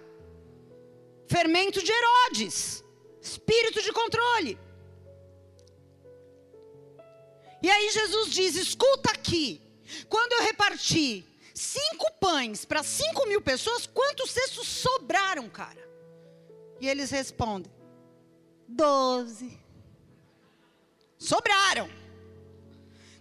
[1.27, 2.83] Fermento de Herodes,
[3.21, 4.57] espírito de controle.
[7.61, 9.61] E aí Jesus diz: escuta aqui,
[10.07, 11.23] quando eu reparti
[11.53, 15.87] cinco pães para cinco mil pessoas, quantos cestos sobraram, cara?
[16.81, 17.71] E eles respondem:
[18.67, 19.59] doze.
[21.19, 21.98] Sobraram.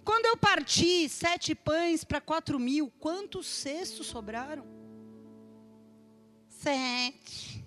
[0.08, 4.66] Quando eu parti sete pães para quatro mil, quantos cestos sobraram?
[6.48, 7.62] Sete.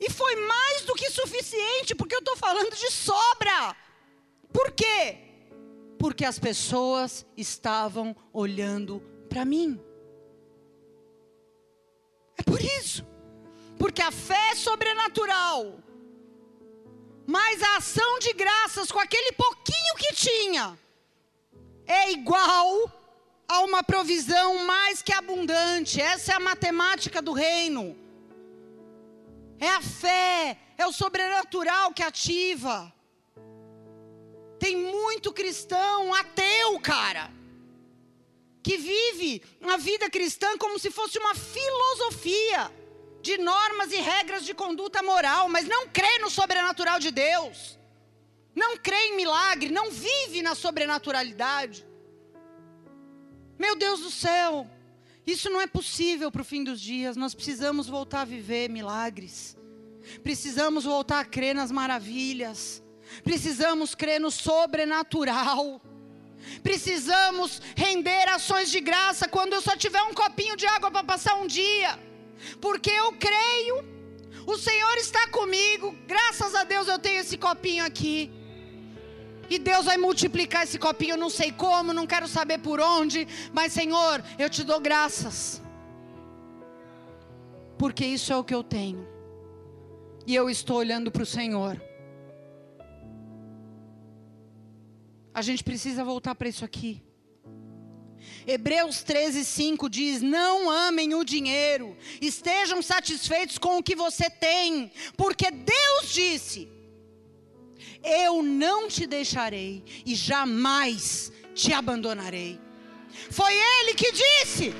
[0.00, 3.76] E foi mais do que suficiente, porque eu estou falando de sobra.
[4.50, 5.18] Por quê?
[5.98, 9.78] Porque as pessoas estavam olhando para mim.
[12.38, 13.06] É por isso.
[13.78, 15.84] Porque a fé é sobrenatural
[17.26, 20.78] mas a ação de graças com aquele pouquinho que tinha
[21.86, 22.90] é igual
[23.48, 26.00] a uma provisão mais que abundante.
[26.00, 27.96] Essa é a matemática do reino.
[29.58, 32.92] É a fé, é o sobrenatural que ativa.
[34.58, 37.30] Tem muito cristão ateu, cara,
[38.62, 42.72] que vive a vida cristã como se fosse uma filosofia
[43.22, 47.78] de normas e regras de conduta moral, mas não crê no sobrenatural de Deus,
[48.56, 51.86] não crê em milagre, não vive na sobrenaturalidade.
[53.58, 54.68] Meu Deus do céu,
[55.24, 59.56] isso não é possível para o fim dos dias, nós precisamos voltar a viver milagres,
[60.22, 62.82] precisamos voltar a crer nas maravilhas,
[63.22, 65.80] precisamos crer no sobrenatural.
[66.62, 71.34] Precisamos render ações de graça quando eu só tiver um copinho de água para passar
[71.34, 71.98] um dia
[72.60, 73.96] porque eu creio
[74.46, 75.96] O Senhor está comigo.
[76.06, 78.30] Graças a Deus eu tenho esse copinho aqui.
[79.48, 83.26] E Deus vai multiplicar esse copinho, eu não sei como, não quero saber por onde,
[83.52, 85.62] mas Senhor, eu te dou graças.
[87.78, 89.06] Porque isso é o que eu tenho.
[90.26, 91.80] E eu estou olhando para o Senhor.
[95.32, 97.02] A gente precisa voltar para isso aqui.
[98.46, 104.90] Hebreus 13, 5 diz: Não amem o dinheiro, estejam satisfeitos com o que você tem,
[105.16, 106.68] porque Deus disse:
[108.02, 112.60] Eu não te deixarei e jamais te abandonarei.
[113.30, 114.74] Foi Ele que disse.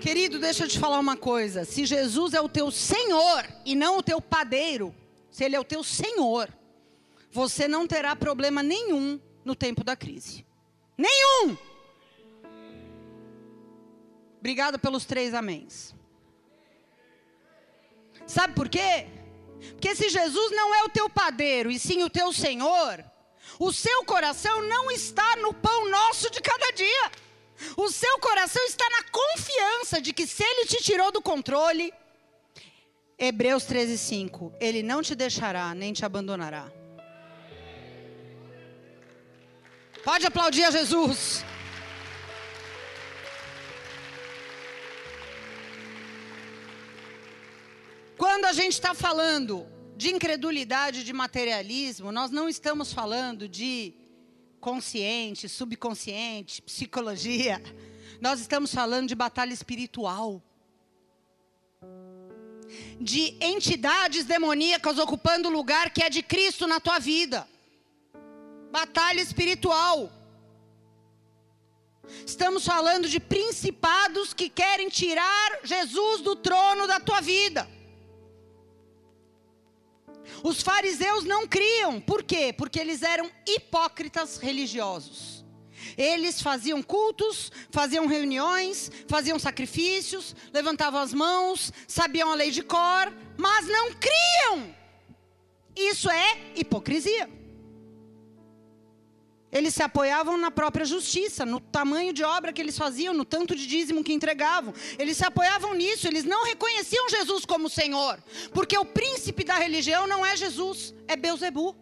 [0.00, 1.64] Querido, deixa eu te falar uma coisa.
[1.64, 4.94] Se Jesus é o teu Senhor e não o teu padeiro,
[5.30, 6.48] se Ele é o teu Senhor,
[7.30, 10.46] você não terá problema nenhum no tempo da crise.
[10.96, 11.56] Nenhum!
[14.48, 15.94] Obrigada pelos três améns.
[18.26, 19.06] Sabe por quê?
[19.72, 23.04] Porque se Jesus não é o teu padeiro e sim o teu Senhor,
[23.58, 27.12] o seu coração não está no pão nosso de cada dia.
[27.76, 31.92] O seu coração está na confiança de que se ele te tirou do controle,
[33.18, 36.72] Hebreus 13, 5, ele não te deixará nem te abandonará.
[40.02, 41.44] Pode aplaudir a Jesus.
[48.18, 49.64] Quando a gente está falando
[49.96, 53.94] de incredulidade, de materialismo, nós não estamos falando de
[54.60, 57.62] consciente, subconsciente, psicologia.
[58.20, 60.42] Nós estamos falando de batalha espiritual.
[63.00, 67.48] De entidades demoníacas ocupando o lugar que é de Cristo na tua vida.
[68.72, 70.12] Batalha espiritual.
[72.26, 77.77] Estamos falando de principados que querem tirar Jesus do trono da tua vida.
[80.42, 82.52] Os fariseus não criam, por quê?
[82.52, 85.44] Porque eles eram hipócritas religiosos.
[85.96, 93.12] Eles faziam cultos, faziam reuniões, faziam sacrifícios, levantavam as mãos, sabiam a lei de cor,
[93.36, 94.74] mas não criam.
[95.74, 97.37] Isso é hipocrisia.
[99.50, 103.56] Eles se apoiavam na própria justiça, no tamanho de obra que eles faziam, no tanto
[103.56, 104.74] de dízimo que entregavam.
[104.98, 110.06] Eles se apoiavam nisso, eles não reconheciam Jesus como Senhor, porque o príncipe da religião
[110.06, 111.74] não é Jesus, é Beuzebu.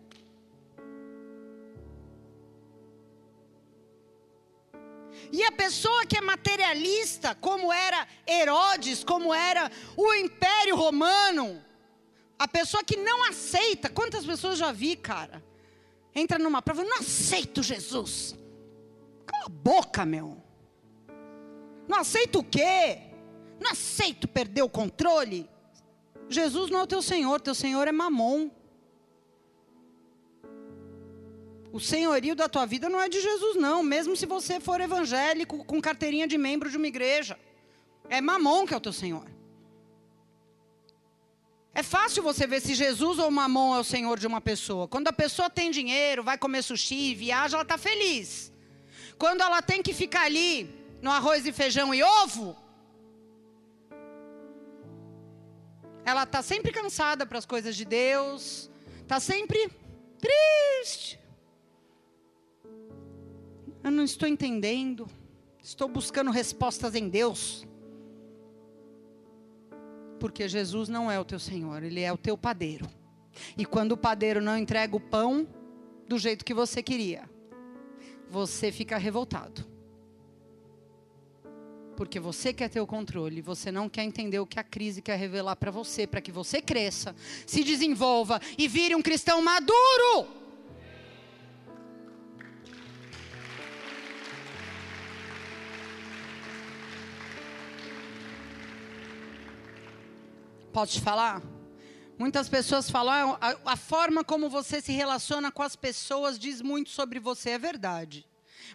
[5.32, 11.60] E a pessoa que é materialista, como era Herodes, como era o Império Romano,
[12.38, 15.42] a pessoa que não aceita, quantas pessoas já vi, cara?
[16.16, 18.34] Entra numa prova, eu não aceito Jesus.
[19.26, 20.38] Cala a boca, meu.
[21.86, 22.98] Não aceito o quê?
[23.60, 25.48] Não aceito perder o controle.
[26.28, 28.50] Jesus não é o teu Senhor, teu Senhor é mamon.
[31.70, 35.62] O senhorio da tua vida não é de Jesus, não, mesmo se você for evangélico
[35.64, 37.38] com carteirinha de membro de uma igreja.
[38.08, 39.35] É mamon que é o teu Senhor.
[41.80, 44.88] É fácil você ver se Jesus ou Mamon é o senhor de uma pessoa.
[44.88, 48.50] Quando a pessoa tem dinheiro, vai comer sushi, viaja, ela está feliz.
[49.18, 52.56] Quando ela tem que ficar ali no arroz e feijão e ovo,
[56.02, 58.70] ela está sempre cansada para as coisas de Deus,
[59.02, 59.70] está sempre
[60.18, 61.20] triste.
[63.84, 65.06] Eu não estou entendendo,
[65.62, 67.66] estou buscando respostas em Deus.
[70.18, 72.88] Porque Jesus não é o teu Senhor, Ele é o teu padeiro.
[73.56, 75.46] E quando o padeiro não entrega o pão
[76.08, 77.28] do jeito que você queria,
[78.28, 79.64] você fica revoltado.
[81.96, 85.18] Porque você quer ter o controle, você não quer entender o que a crise quer
[85.18, 87.14] revelar para você, para que você cresça,
[87.46, 90.45] se desenvolva e vire um cristão maduro.
[100.76, 101.42] Posso te falar?
[102.18, 106.60] Muitas pessoas falam, ah, a, a, forma como você se relaciona com as pessoas diz
[106.60, 108.26] muito sobre você, é verdade.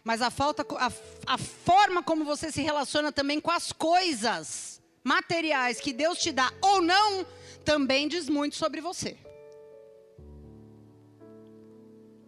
[0.03, 0.91] Mas a, falta, a,
[1.27, 6.51] a forma como você se relaciona também com as coisas materiais que Deus te dá
[6.59, 7.23] ou não,
[7.63, 9.15] também diz muito sobre você.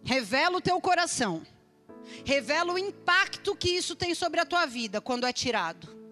[0.04, 1.44] Revela o teu coração.
[2.24, 6.03] Revela o impacto que isso tem sobre a tua vida quando é tirado.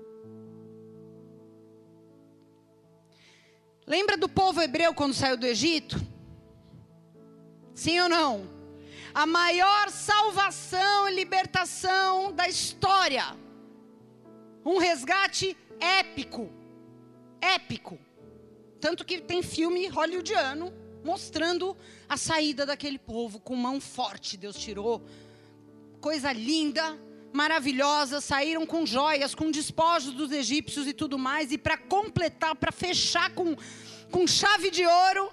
[3.87, 6.01] Lembra do povo hebreu quando saiu do Egito?
[7.75, 8.63] Sim ou não?
[9.15, 13.37] a maior salvação e libertação da história.
[14.65, 16.51] Um resgate épico.
[17.41, 17.99] Épico.
[18.81, 20.73] Tanto que tem filme hollywoodiano
[21.05, 21.77] mostrando
[22.09, 24.37] a saída daquele povo com mão forte.
[24.37, 25.03] Deus tirou.
[26.01, 26.99] Coisa linda,
[27.33, 31.51] maravilhosa, saíram com joias, com despojos dos egípcios e tudo mais.
[31.53, 33.57] E para completar, para fechar com,
[34.11, 35.31] com chave de ouro,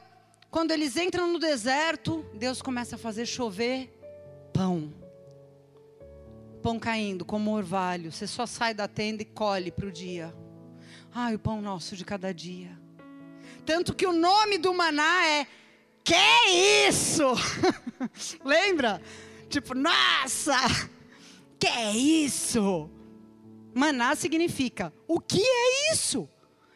[0.50, 3.94] quando eles entram no deserto, Deus começa a fazer chover
[4.54, 4.94] pão.
[6.64, 8.12] Pão caindo como orvalho.
[8.12, 10.34] Você só sai da tenda e colhe para o dia.
[11.14, 12.78] Ai, o pão nosso de cada dia.
[13.66, 15.48] Tanto que o nome do maná é
[16.04, 16.16] Que
[16.88, 17.24] isso?
[18.44, 19.02] Lembra?
[19.50, 20.58] Tipo, nossa!
[21.60, 21.68] Que
[22.26, 22.90] isso?
[23.74, 26.28] Maná significa o que é isso?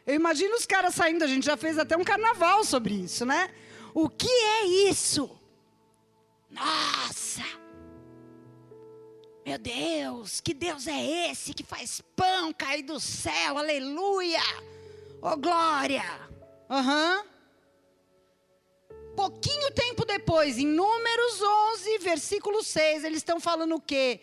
[0.06, 3.50] Eu imagino os caras saindo, a gente já fez até um carnaval sobre isso, né?
[3.94, 5.30] O que é isso?
[6.50, 7.44] Nossa!
[9.46, 13.58] Meu Deus, que Deus é esse que faz pão cair do céu?
[13.58, 14.42] Aleluia!
[15.22, 16.04] Oh glória!
[16.70, 17.18] Aham.
[17.18, 17.34] Uhum.
[19.16, 24.20] Pouquinho tempo depois, em Números 11, versículo 6, eles estão falando o quê?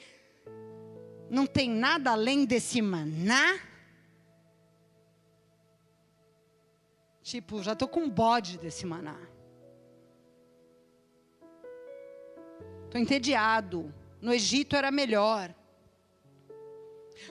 [1.31, 3.61] Não tem nada além desse maná?
[7.23, 9.17] Tipo, já estou com bode desse maná.
[12.87, 13.95] Estou entediado.
[14.21, 15.55] No Egito era melhor.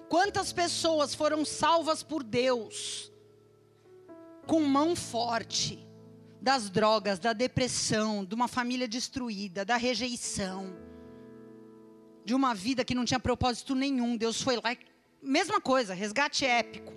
[0.07, 3.11] Quantas pessoas foram salvas por Deus
[4.47, 5.85] com mão forte
[6.41, 10.73] das drogas, da depressão, de uma família destruída, da rejeição,
[12.29, 14.15] de uma vida que não tinha propósito nenhum.
[14.15, 14.77] Deus foi lá,
[15.19, 16.93] mesma coisa, resgate épico.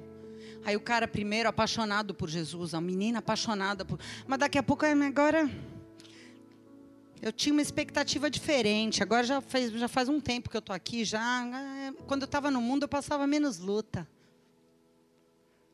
[0.63, 4.85] Aí o cara primeiro apaixonado por Jesus, a menina apaixonada por, mas daqui a pouco
[4.85, 5.51] agora
[7.23, 9.03] eu tinha uma expectativa diferente.
[9.03, 11.03] Agora já faz, já faz um tempo que eu estou aqui.
[11.03, 11.47] Já,
[12.07, 14.07] quando eu estava no mundo, eu passava menos luta.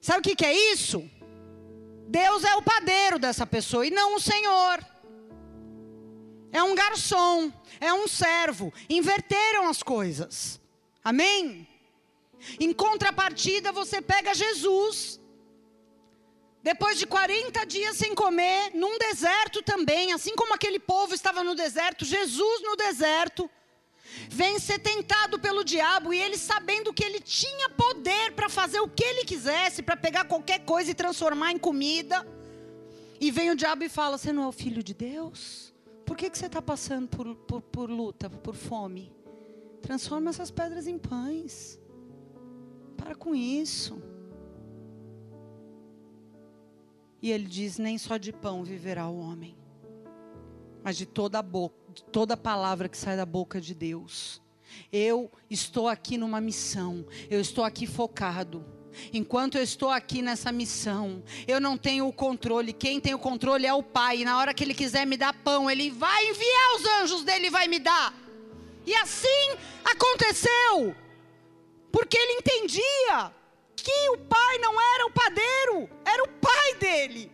[0.01, 1.11] Sabe o que, que é isso?
[2.07, 4.98] Deus é o padeiro dessa pessoa e não o Senhor.
[6.53, 8.73] É um garçom, é um servo.
[8.89, 10.61] Inverteram as coisas.
[11.05, 11.67] Amém?
[12.59, 15.21] Em contrapartida, você pega Jesus
[16.63, 21.55] depois de 40 dias sem comer, num deserto também, assim como aquele povo estava no
[21.55, 23.49] deserto, Jesus no deserto,
[24.29, 28.89] vem ser tentado pelo diabo e ele sabendo que ele tinha poder para fazer o
[28.89, 32.27] que ele quisesse, para pegar qualquer coisa e transformar em comida.
[33.21, 35.68] E vem o diabo e fala: Você não é o filho de Deus?
[36.09, 39.13] Por que, que você está passando por, por, por luta, por fome?
[39.83, 41.79] Transforma essas pedras em pães.
[42.97, 44.03] Para com isso.
[47.21, 49.55] E ele diz: nem só de pão viverá o homem,
[50.83, 54.41] mas de toda a boca, de toda palavra que sai da boca de Deus.
[54.91, 58.65] Eu estou aqui numa missão, eu estou aqui focado.
[59.13, 62.73] Enquanto eu estou aqui nessa missão, eu não tenho o controle.
[62.73, 64.19] Quem tem o controle é o Pai.
[64.19, 67.47] E na hora que Ele quiser me dar pão, Ele vai enviar os anjos dele
[67.47, 68.15] e vai me dar.
[68.87, 70.95] E assim aconteceu.
[71.91, 73.33] Porque Ele entendia
[73.77, 77.33] que o pai não era o padeiro, era o pai dele.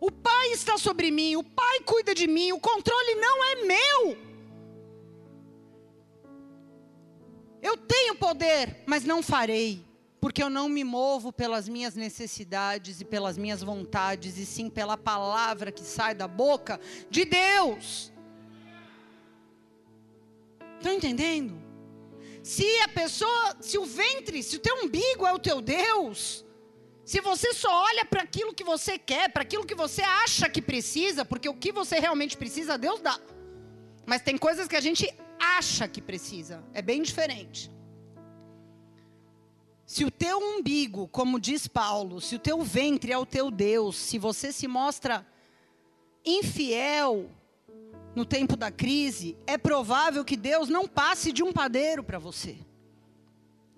[0.00, 4.18] O pai está sobre mim, o pai cuida de mim, o controle não é meu.
[7.60, 9.84] Eu tenho poder, mas não farei,
[10.20, 14.96] porque eu não me movo pelas minhas necessidades e pelas minhas vontades, e sim pela
[14.96, 18.12] palavra que sai da boca de Deus.
[20.76, 21.60] Estão entendendo?
[22.42, 26.44] Se a pessoa, se o ventre, se o teu umbigo é o teu Deus,
[27.04, 30.60] se você só olha para aquilo que você quer, para aquilo que você acha que
[30.60, 33.18] precisa, porque o que você realmente precisa, Deus dá.
[34.06, 35.08] Mas tem coisas que a gente
[35.38, 37.70] acha que precisa, é bem diferente.
[39.88, 43.96] Se o teu umbigo, como diz Paulo, se o teu ventre é o teu Deus,
[43.96, 45.26] se você se mostra
[46.22, 47.30] infiel
[48.14, 52.58] no tempo da crise, é provável que Deus não passe de um padeiro para você.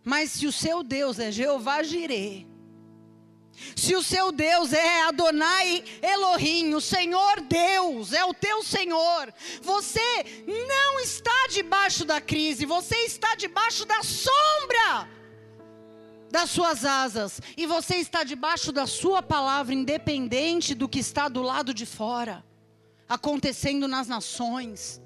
[0.02, 2.44] Mas se o seu Deus é Jeová Jireh,
[3.76, 9.32] se o seu Deus é Adonai Elohim, o Senhor Deus, é o teu Senhor,
[9.62, 15.19] você não está debaixo da crise, você está debaixo da sombra
[16.30, 21.42] das suas asas, e você está debaixo da sua palavra, independente do que está do
[21.42, 22.44] lado de fora
[23.08, 25.02] acontecendo nas nações.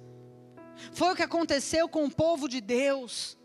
[0.93, 3.39] Foi o que aconteceu com o povo de Deus.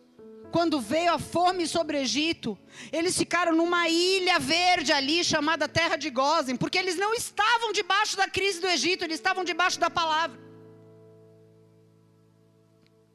[0.51, 2.57] Quando veio a fome sobre o Egito,
[2.91, 8.17] eles ficaram numa ilha verde ali, chamada Terra de Gozem, porque eles não estavam debaixo
[8.17, 10.37] da crise do Egito, eles estavam debaixo da palavra.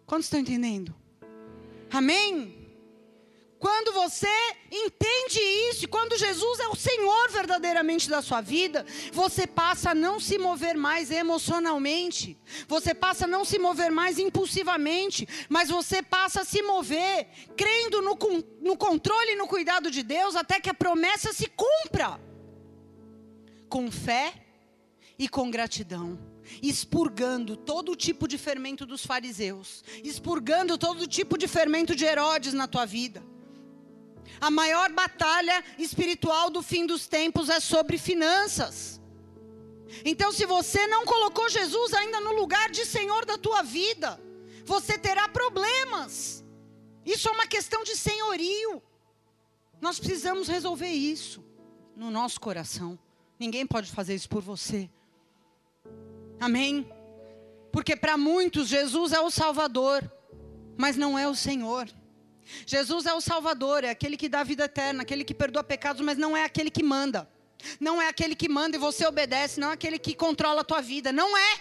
[0.07, 0.95] Quantos estão entendendo?
[1.91, 2.54] Amém?
[3.65, 4.29] Quando você
[4.71, 5.41] entende
[5.71, 10.37] isso, quando Jesus é o Senhor verdadeiramente da sua vida, você passa a não se
[10.37, 12.37] mover mais emocionalmente,
[12.69, 18.03] você passa a não se mover mais impulsivamente, mas você passa a se mover crendo
[18.03, 18.19] no,
[18.61, 22.21] no controle e no cuidado de Deus até que a promessa se cumpra.
[23.67, 24.35] Com fé
[25.19, 26.19] e com gratidão
[26.62, 32.69] expurgando todo tipo de fermento dos fariseus, expurgando todo tipo de fermento de Herodes na
[32.69, 33.23] tua vida.
[34.41, 39.01] A maior batalha espiritual do fim dos tempos é sobre finanças.
[40.05, 44.20] Então, se você não colocou Jesus ainda no lugar de Senhor da tua vida,
[44.64, 46.45] você terá problemas.
[47.05, 48.83] Isso é uma questão de senhorio.
[49.81, 51.45] Nós precisamos resolver isso
[51.95, 52.99] no nosso coração.
[53.39, 54.89] Ninguém pode fazer isso por você.
[56.41, 56.89] Amém?
[57.70, 60.11] Porque para muitos Jesus é o Salvador,
[60.77, 61.89] mas não é o Senhor.
[62.67, 66.19] Jesus é o Salvador, é aquele que dá vida eterna, aquele que perdoa pecados, mas
[66.19, 67.29] não é aquele que manda.
[67.81, 70.81] Não é aquele que manda e você obedece, não é aquele que controla a tua
[70.81, 71.61] vida, não é.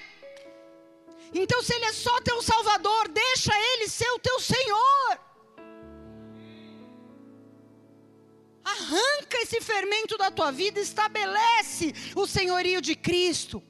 [1.34, 5.20] Então, se Ele é só teu Salvador, deixa Ele ser o teu Senhor.
[8.64, 13.64] Arranca esse fermento da tua vida, estabelece o senhorio de Cristo.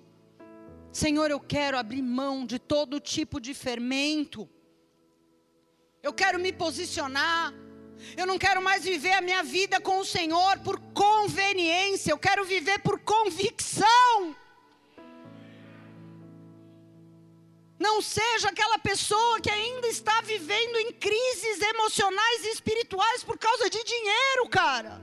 [0.91, 4.47] Senhor, eu quero abrir mão de todo tipo de fermento
[6.03, 7.53] eu quero me posicionar.
[8.17, 12.43] Eu não quero mais viver a minha vida com o Senhor por conveniência, eu quero
[12.43, 14.35] viver por convicção.
[17.79, 23.69] Não seja aquela pessoa que ainda está vivendo em crises emocionais e espirituais por causa
[23.69, 25.01] de dinheiro, cara.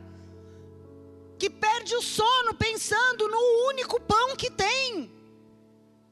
[1.38, 5.10] Que perde o sono pensando no único pão que tem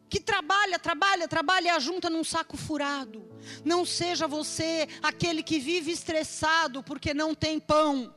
[0.08, 3.28] que trabalha, trabalha, trabalha e ajunta num saco furado.
[3.64, 8.14] Não seja você aquele que vive estressado porque não tem pão.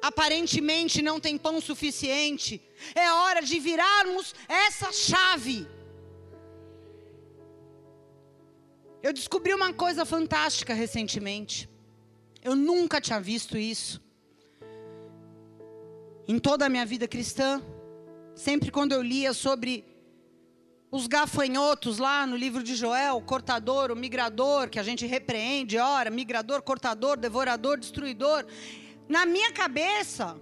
[0.00, 2.60] Aparentemente não tem pão suficiente.
[2.94, 5.66] É hora de virarmos essa chave.
[9.02, 11.68] Eu descobri uma coisa fantástica recentemente.
[12.42, 14.00] Eu nunca tinha visto isso.
[16.26, 17.60] Em toda a minha vida cristã,
[18.34, 19.91] sempre quando eu lia sobre
[20.92, 25.78] os gafanhotos lá no livro de Joel, o cortador, o migrador, que a gente repreende,
[25.78, 28.44] ora, migrador, cortador, devorador, destruidor.
[29.08, 30.38] Na minha cabeça,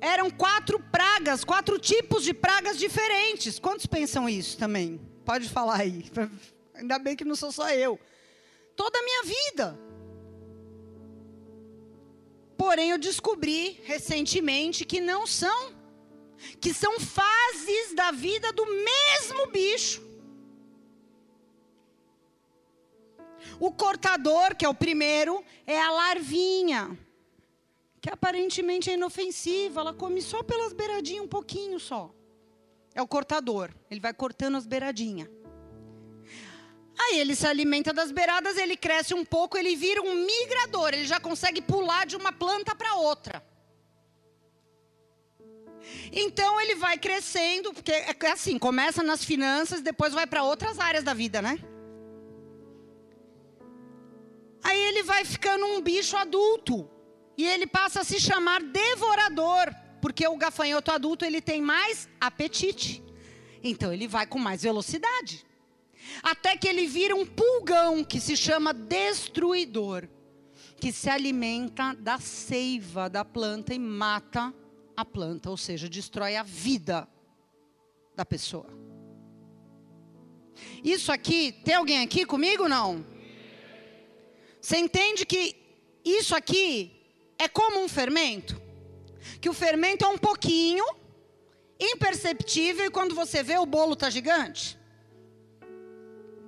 [0.00, 3.58] eram quatro pragas, quatro tipos de pragas diferentes.
[3.58, 5.00] Quantos pensam isso também?
[5.24, 6.04] Pode falar aí.
[6.74, 7.98] Ainda bem que não sou só eu.
[8.76, 9.76] Toda a minha vida.
[12.56, 15.81] Porém, eu descobri recentemente que não são
[16.60, 20.02] que são fases da vida do mesmo bicho.
[23.58, 26.98] O cortador, que é o primeiro, é a larvinha,
[28.00, 32.12] que aparentemente é inofensiva, ela come só pelas beiradinhas um pouquinho só.
[32.94, 35.28] É o cortador, ele vai cortando as beiradinhas.
[36.98, 41.04] Aí ele se alimenta das beiradas, ele cresce um pouco, ele vira um migrador, ele
[41.04, 43.51] já consegue pular de uma planta para outra.
[46.12, 50.78] Então ele vai crescendo, porque é, é assim, começa nas finanças, depois vai para outras
[50.78, 51.58] áreas da vida, né?
[54.62, 56.88] Aí ele vai ficando um bicho adulto.
[57.36, 63.02] E ele passa a se chamar devorador, porque o gafanhoto adulto ele tem mais apetite.
[63.62, 65.44] Então ele vai com mais velocidade.
[66.22, 70.08] Até que ele vira um pulgão que se chama destruidor,
[70.76, 74.52] que se alimenta da seiva da planta e mata
[75.02, 77.08] a planta, ou seja, destrói a vida
[78.14, 78.66] da pessoa.
[80.82, 83.04] Isso aqui, tem alguém aqui comigo não?
[84.60, 85.56] Você entende que
[86.04, 86.92] isso aqui
[87.38, 88.60] é como um fermento?
[89.40, 90.84] Que o fermento é um pouquinho,
[91.80, 94.78] imperceptível, e quando você vê o bolo está gigante?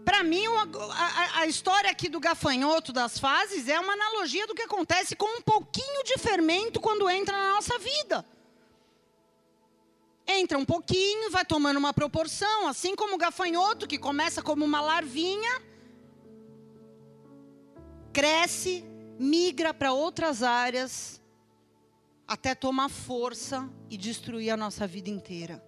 [0.04, 4.62] Para mim, a, a, história aqui do gafanhoto das fases é uma analogia do que
[4.62, 8.24] acontece com um pouquinho de fermento quando entra na nossa vida
[10.26, 14.80] entra um pouquinho, vai tomando uma proporção, assim como o gafanhoto, que começa como uma
[14.80, 15.62] larvinha,
[18.12, 18.84] cresce,
[19.18, 21.20] migra para outras áreas,
[22.26, 25.62] até tomar força e destruir a nossa vida inteira.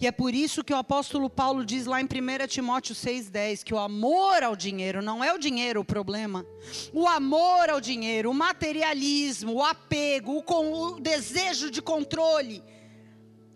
[0.00, 3.72] E é por isso que o apóstolo Paulo diz lá em 1 Timóteo 6,10 que
[3.72, 6.44] o amor ao dinheiro não é o dinheiro o problema.
[6.92, 12.62] O amor ao dinheiro, o materialismo, o apego, o, o desejo de controle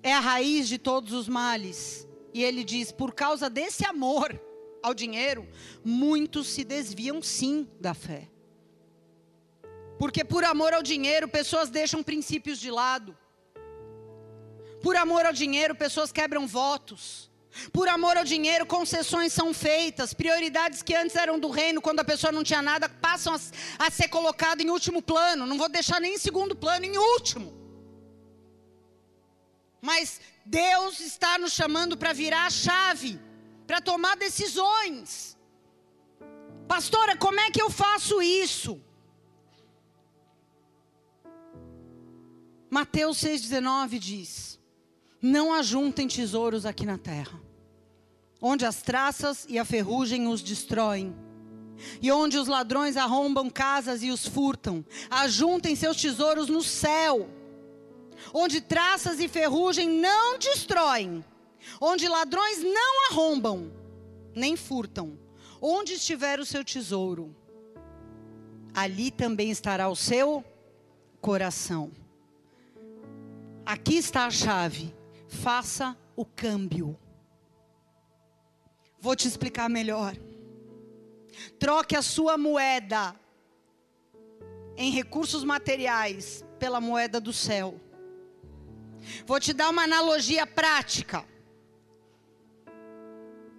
[0.03, 2.09] é a raiz de todos os males.
[2.35, 4.41] E ele diz: por causa desse amor,
[4.83, 5.47] ao dinheiro,
[5.85, 8.29] muitos se desviam sim da fé.
[9.99, 13.17] Porque por amor ao dinheiro, pessoas deixam princípios de lado.
[14.83, 17.31] Por amor ao dinheiro, pessoas quebram votos.
[17.73, 22.05] Por amor ao dinheiro, concessões são feitas, prioridades que antes eram do reino, quando a
[22.05, 25.47] pessoa não tinha nada, passam a, a ser colocadas em último plano.
[25.47, 27.62] Não vou deixar nem em segundo plano, em último.
[29.83, 33.21] Mas Deus está nos chamando para virar a chave,
[33.67, 35.37] para tomar decisões.
[36.69, 38.81] Pastora, como é que eu faço isso?
[42.71, 44.61] Mateus 6,19 diz:
[45.21, 47.39] Não ajuntem tesouros aqui na terra,
[48.41, 51.13] onde as traças e a ferrugem os destroem,
[52.01, 54.85] e onde os ladrões arrombam casas e os furtam.
[55.11, 57.29] Ajuntem seus tesouros no céu,
[58.33, 61.25] onde traças e ferrugem não destroem,
[61.81, 63.73] onde ladrões não arrombam,
[64.35, 65.19] nem furtam.
[65.61, 67.37] Onde estiver o seu tesouro,
[68.75, 70.45] ali também estará o seu
[71.21, 71.93] coração.
[73.65, 74.93] Aqui está a chave.
[75.29, 76.99] Faça o câmbio.
[79.01, 80.17] Vou te explicar melhor.
[81.59, 83.15] Troque a sua moeda
[84.77, 87.81] em recursos materiais pela moeda do céu.
[89.27, 91.25] Vou te dar uma analogia prática.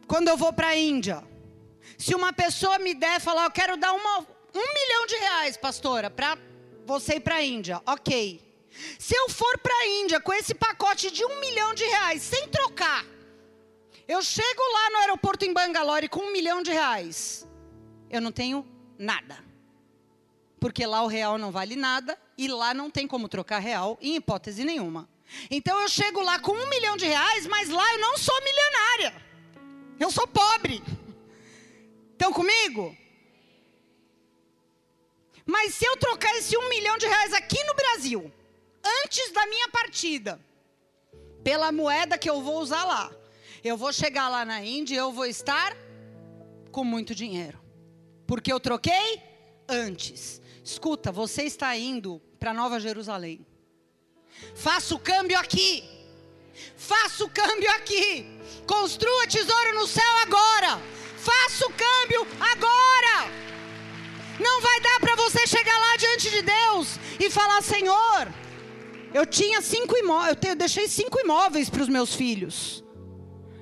[0.07, 1.23] Quando eu vou para a Índia,
[1.97, 6.09] se uma pessoa me der falar, eu quero dar uma, um milhão de reais, pastora,
[6.09, 6.37] para
[6.85, 8.41] você ir para a Índia, ok.
[8.97, 12.47] Se eu for para a Índia com esse pacote de um milhão de reais, sem
[12.49, 13.05] trocar,
[14.07, 17.47] eu chego lá no aeroporto em Bangalore com um milhão de reais,
[18.09, 18.67] eu não tenho
[18.97, 19.43] nada.
[20.59, 24.15] Porque lá o real não vale nada e lá não tem como trocar real em
[24.15, 25.09] hipótese nenhuma.
[25.49, 29.21] Então eu chego lá com um milhão de reais, mas lá eu não sou milionária.
[29.99, 30.81] Eu sou pobre.
[32.11, 32.95] Estão comigo?
[35.45, 38.31] Mas se eu trocar esse um milhão de reais aqui no Brasil,
[39.03, 40.39] antes da minha partida,
[41.43, 43.11] pela moeda que eu vou usar lá.
[43.63, 45.75] Eu vou chegar lá na Índia e eu vou estar
[46.71, 47.59] com muito dinheiro.
[48.25, 49.21] Porque eu troquei
[49.67, 50.41] antes.
[50.63, 53.45] Escuta, você está indo para Nova Jerusalém.
[54.55, 55.83] Faça o câmbio aqui.
[56.75, 58.25] Faça o câmbio aqui.
[58.65, 60.81] Construa tesouro no céu agora.
[61.17, 63.31] Faça o câmbio agora.
[64.39, 68.27] Não vai dar para você chegar lá diante de Deus e falar: Senhor,
[69.13, 72.83] eu tinha cinco imóveis, eu, eu deixei cinco imóveis para os meus filhos.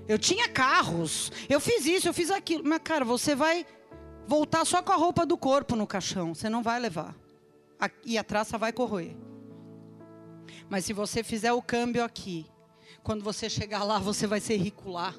[0.07, 1.31] Eu tinha carros.
[1.47, 2.63] Eu fiz isso, eu fiz aquilo.
[2.65, 3.65] Mas, cara, você vai
[4.27, 6.33] voltar só com a roupa do corpo no caixão.
[6.33, 7.15] Você não vai levar.
[8.05, 9.15] E a traça vai corroer.
[10.71, 12.45] Mas se você fizer o câmbio aqui,
[13.03, 15.13] quando você chegar lá, você vai ser rico lá.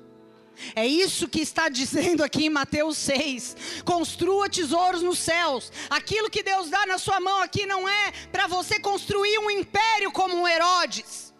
[0.75, 3.83] É isso que está dizendo aqui em Mateus 6.
[3.85, 5.71] Construa tesouros nos céus.
[5.91, 10.11] Aquilo que Deus dá na sua mão aqui não é para você construir um império
[10.11, 11.35] como um Herodes.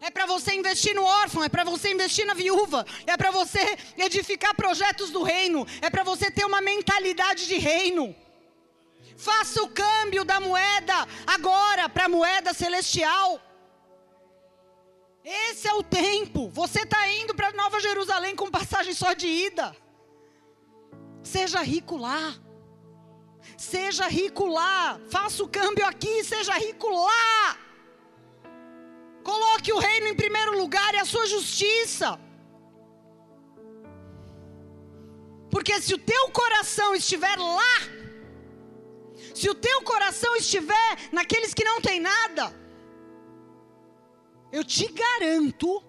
[0.00, 3.76] É para você investir no órfão, é para você investir na viúva, é para você
[3.98, 8.16] edificar projetos do reino, é para você ter uma mentalidade de reino.
[9.26, 10.96] Faça o câmbio da moeda
[11.26, 13.28] agora para a moeda celestial.
[15.22, 16.48] Esse é o tempo.
[16.60, 19.76] Você está indo para Nova Jerusalém com passagem só de ida.
[21.22, 22.34] Seja rico lá.
[23.58, 24.98] Seja rico lá.
[25.10, 27.58] Faça o câmbio aqui, seja rico lá.
[29.22, 32.18] Coloque o reino em primeiro lugar e a sua justiça.
[35.50, 37.99] Porque se o teu coração estiver lá,
[39.34, 42.54] se o teu coração estiver naqueles que não têm nada,
[44.52, 45.82] eu te garanto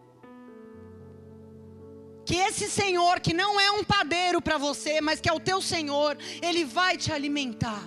[2.26, 5.62] que esse Senhor, que não é um padeiro para você, mas que é o teu
[5.62, 7.84] Senhor, Ele vai te alimentar,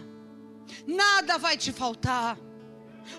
[0.87, 2.39] nada vai te faltar.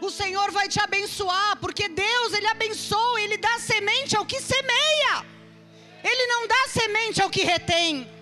[0.01, 5.25] O Senhor vai te abençoar, porque Deus, Ele abençoa, Ele dá semente ao que semeia,
[6.03, 8.14] Ele não dá semente ao que retém.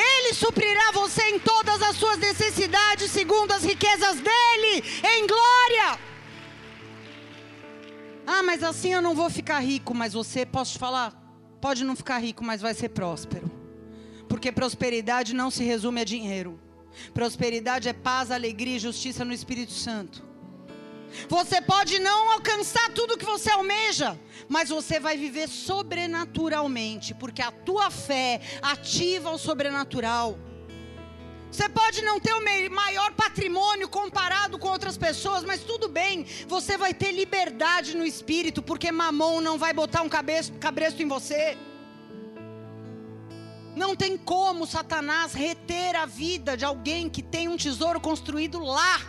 [0.00, 5.98] Ele suprirá você em todas as suas necessidades, segundo as riquezas dele, em glória.
[8.24, 9.92] Ah, mas assim eu não vou ficar rico.
[9.94, 11.12] Mas você, posso te falar,
[11.60, 13.50] pode não ficar rico, mas vai ser próspero.
[14.28, 16.60] Porque prosperidade não se resume a dinheiro.
[17.12, 20.27] Prosperidade é paz, alegria e justiça no Espírito Santo.
[21.28, 27.50] Você pode não alcançar tudo que você almeja, mas você vai viver sobrenaturalmente, porque a
[27.50, 30.38] tua fé ativa o sobrenatural.
[31.50, 36.76] Você pode não ter o maior patrimônio comparado com outras pessoas, mas tudo bem, você
[36.76, 41.56] vai ter liberdade no espírito, porque mamão não vai botar um cabresto em você.
[43.74, 49.00] Não tem como Satanás reter a vida de alguém que tem um tesouro construído lá,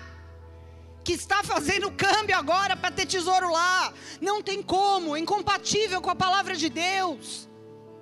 [1.09, 3.91] que está fazendo câmbio agora para ter tesouro lá.
[4.21, 7.49] Não tem como, é incompatível com a palavra de Deus.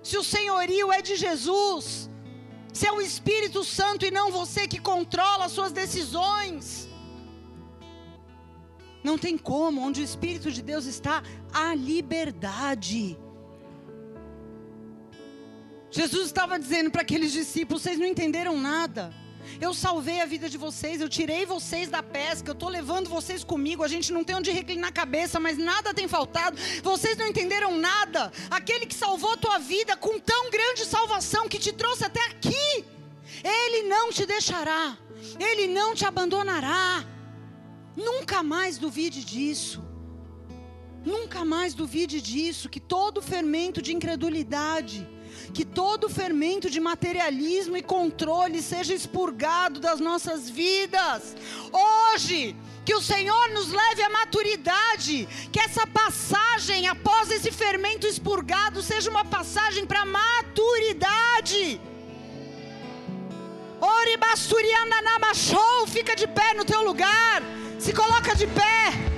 [0.03, 2.09] Se o senhorio é de Jesus,
[2.73, 6.89] se é o Espírito Santo e não você que controla as suas decisões.
[9.01, 13.17] Não tem como, onde o Espírito de Deus está, a liberdade.
[15.89, 19.13] Jesus estava dizendo para aqueles discípulos: vocês não entenderam nada.
[19.59, 23.43] Eu salvei a vida de vocês, eu tirei vocês da pesca, eu estou levando vocês
[23.43, 23.83] comigo.
[23.83, 26.57] A gente não tem onde reclinar a cabeça, mas nada tem faltado.
[26.83, 28.31] Vocês não entenderam nada.
[28.49, 32.85] Aquele que salvou a tua vida com tão grande salvação que te trouxe até aqui,
[33.43, 34.97] ele não te deixará,
[35.39, 37.05] ele não te abandonará.
[37.95, 39.83] Nunca mais duvide disso.
[41.05, 45.07] Nunca mais duvide disso, que todo fermento de incredulidade,
[45.53, 51.35] que todo fermento de materialismo e controle seja expurgado das nossas vidas.
[51.71, 58.81] Hoje, que o Senhor nos leve à maturidade, que essa passagem após esse fermento expurgado
[58.81, 61.81] seja uma passagem para maturidade.
[63.81, 67.43] Oribasturianda namachou, fica de pé no teu lugar,
[67.77, 69.16] se coloca de pé.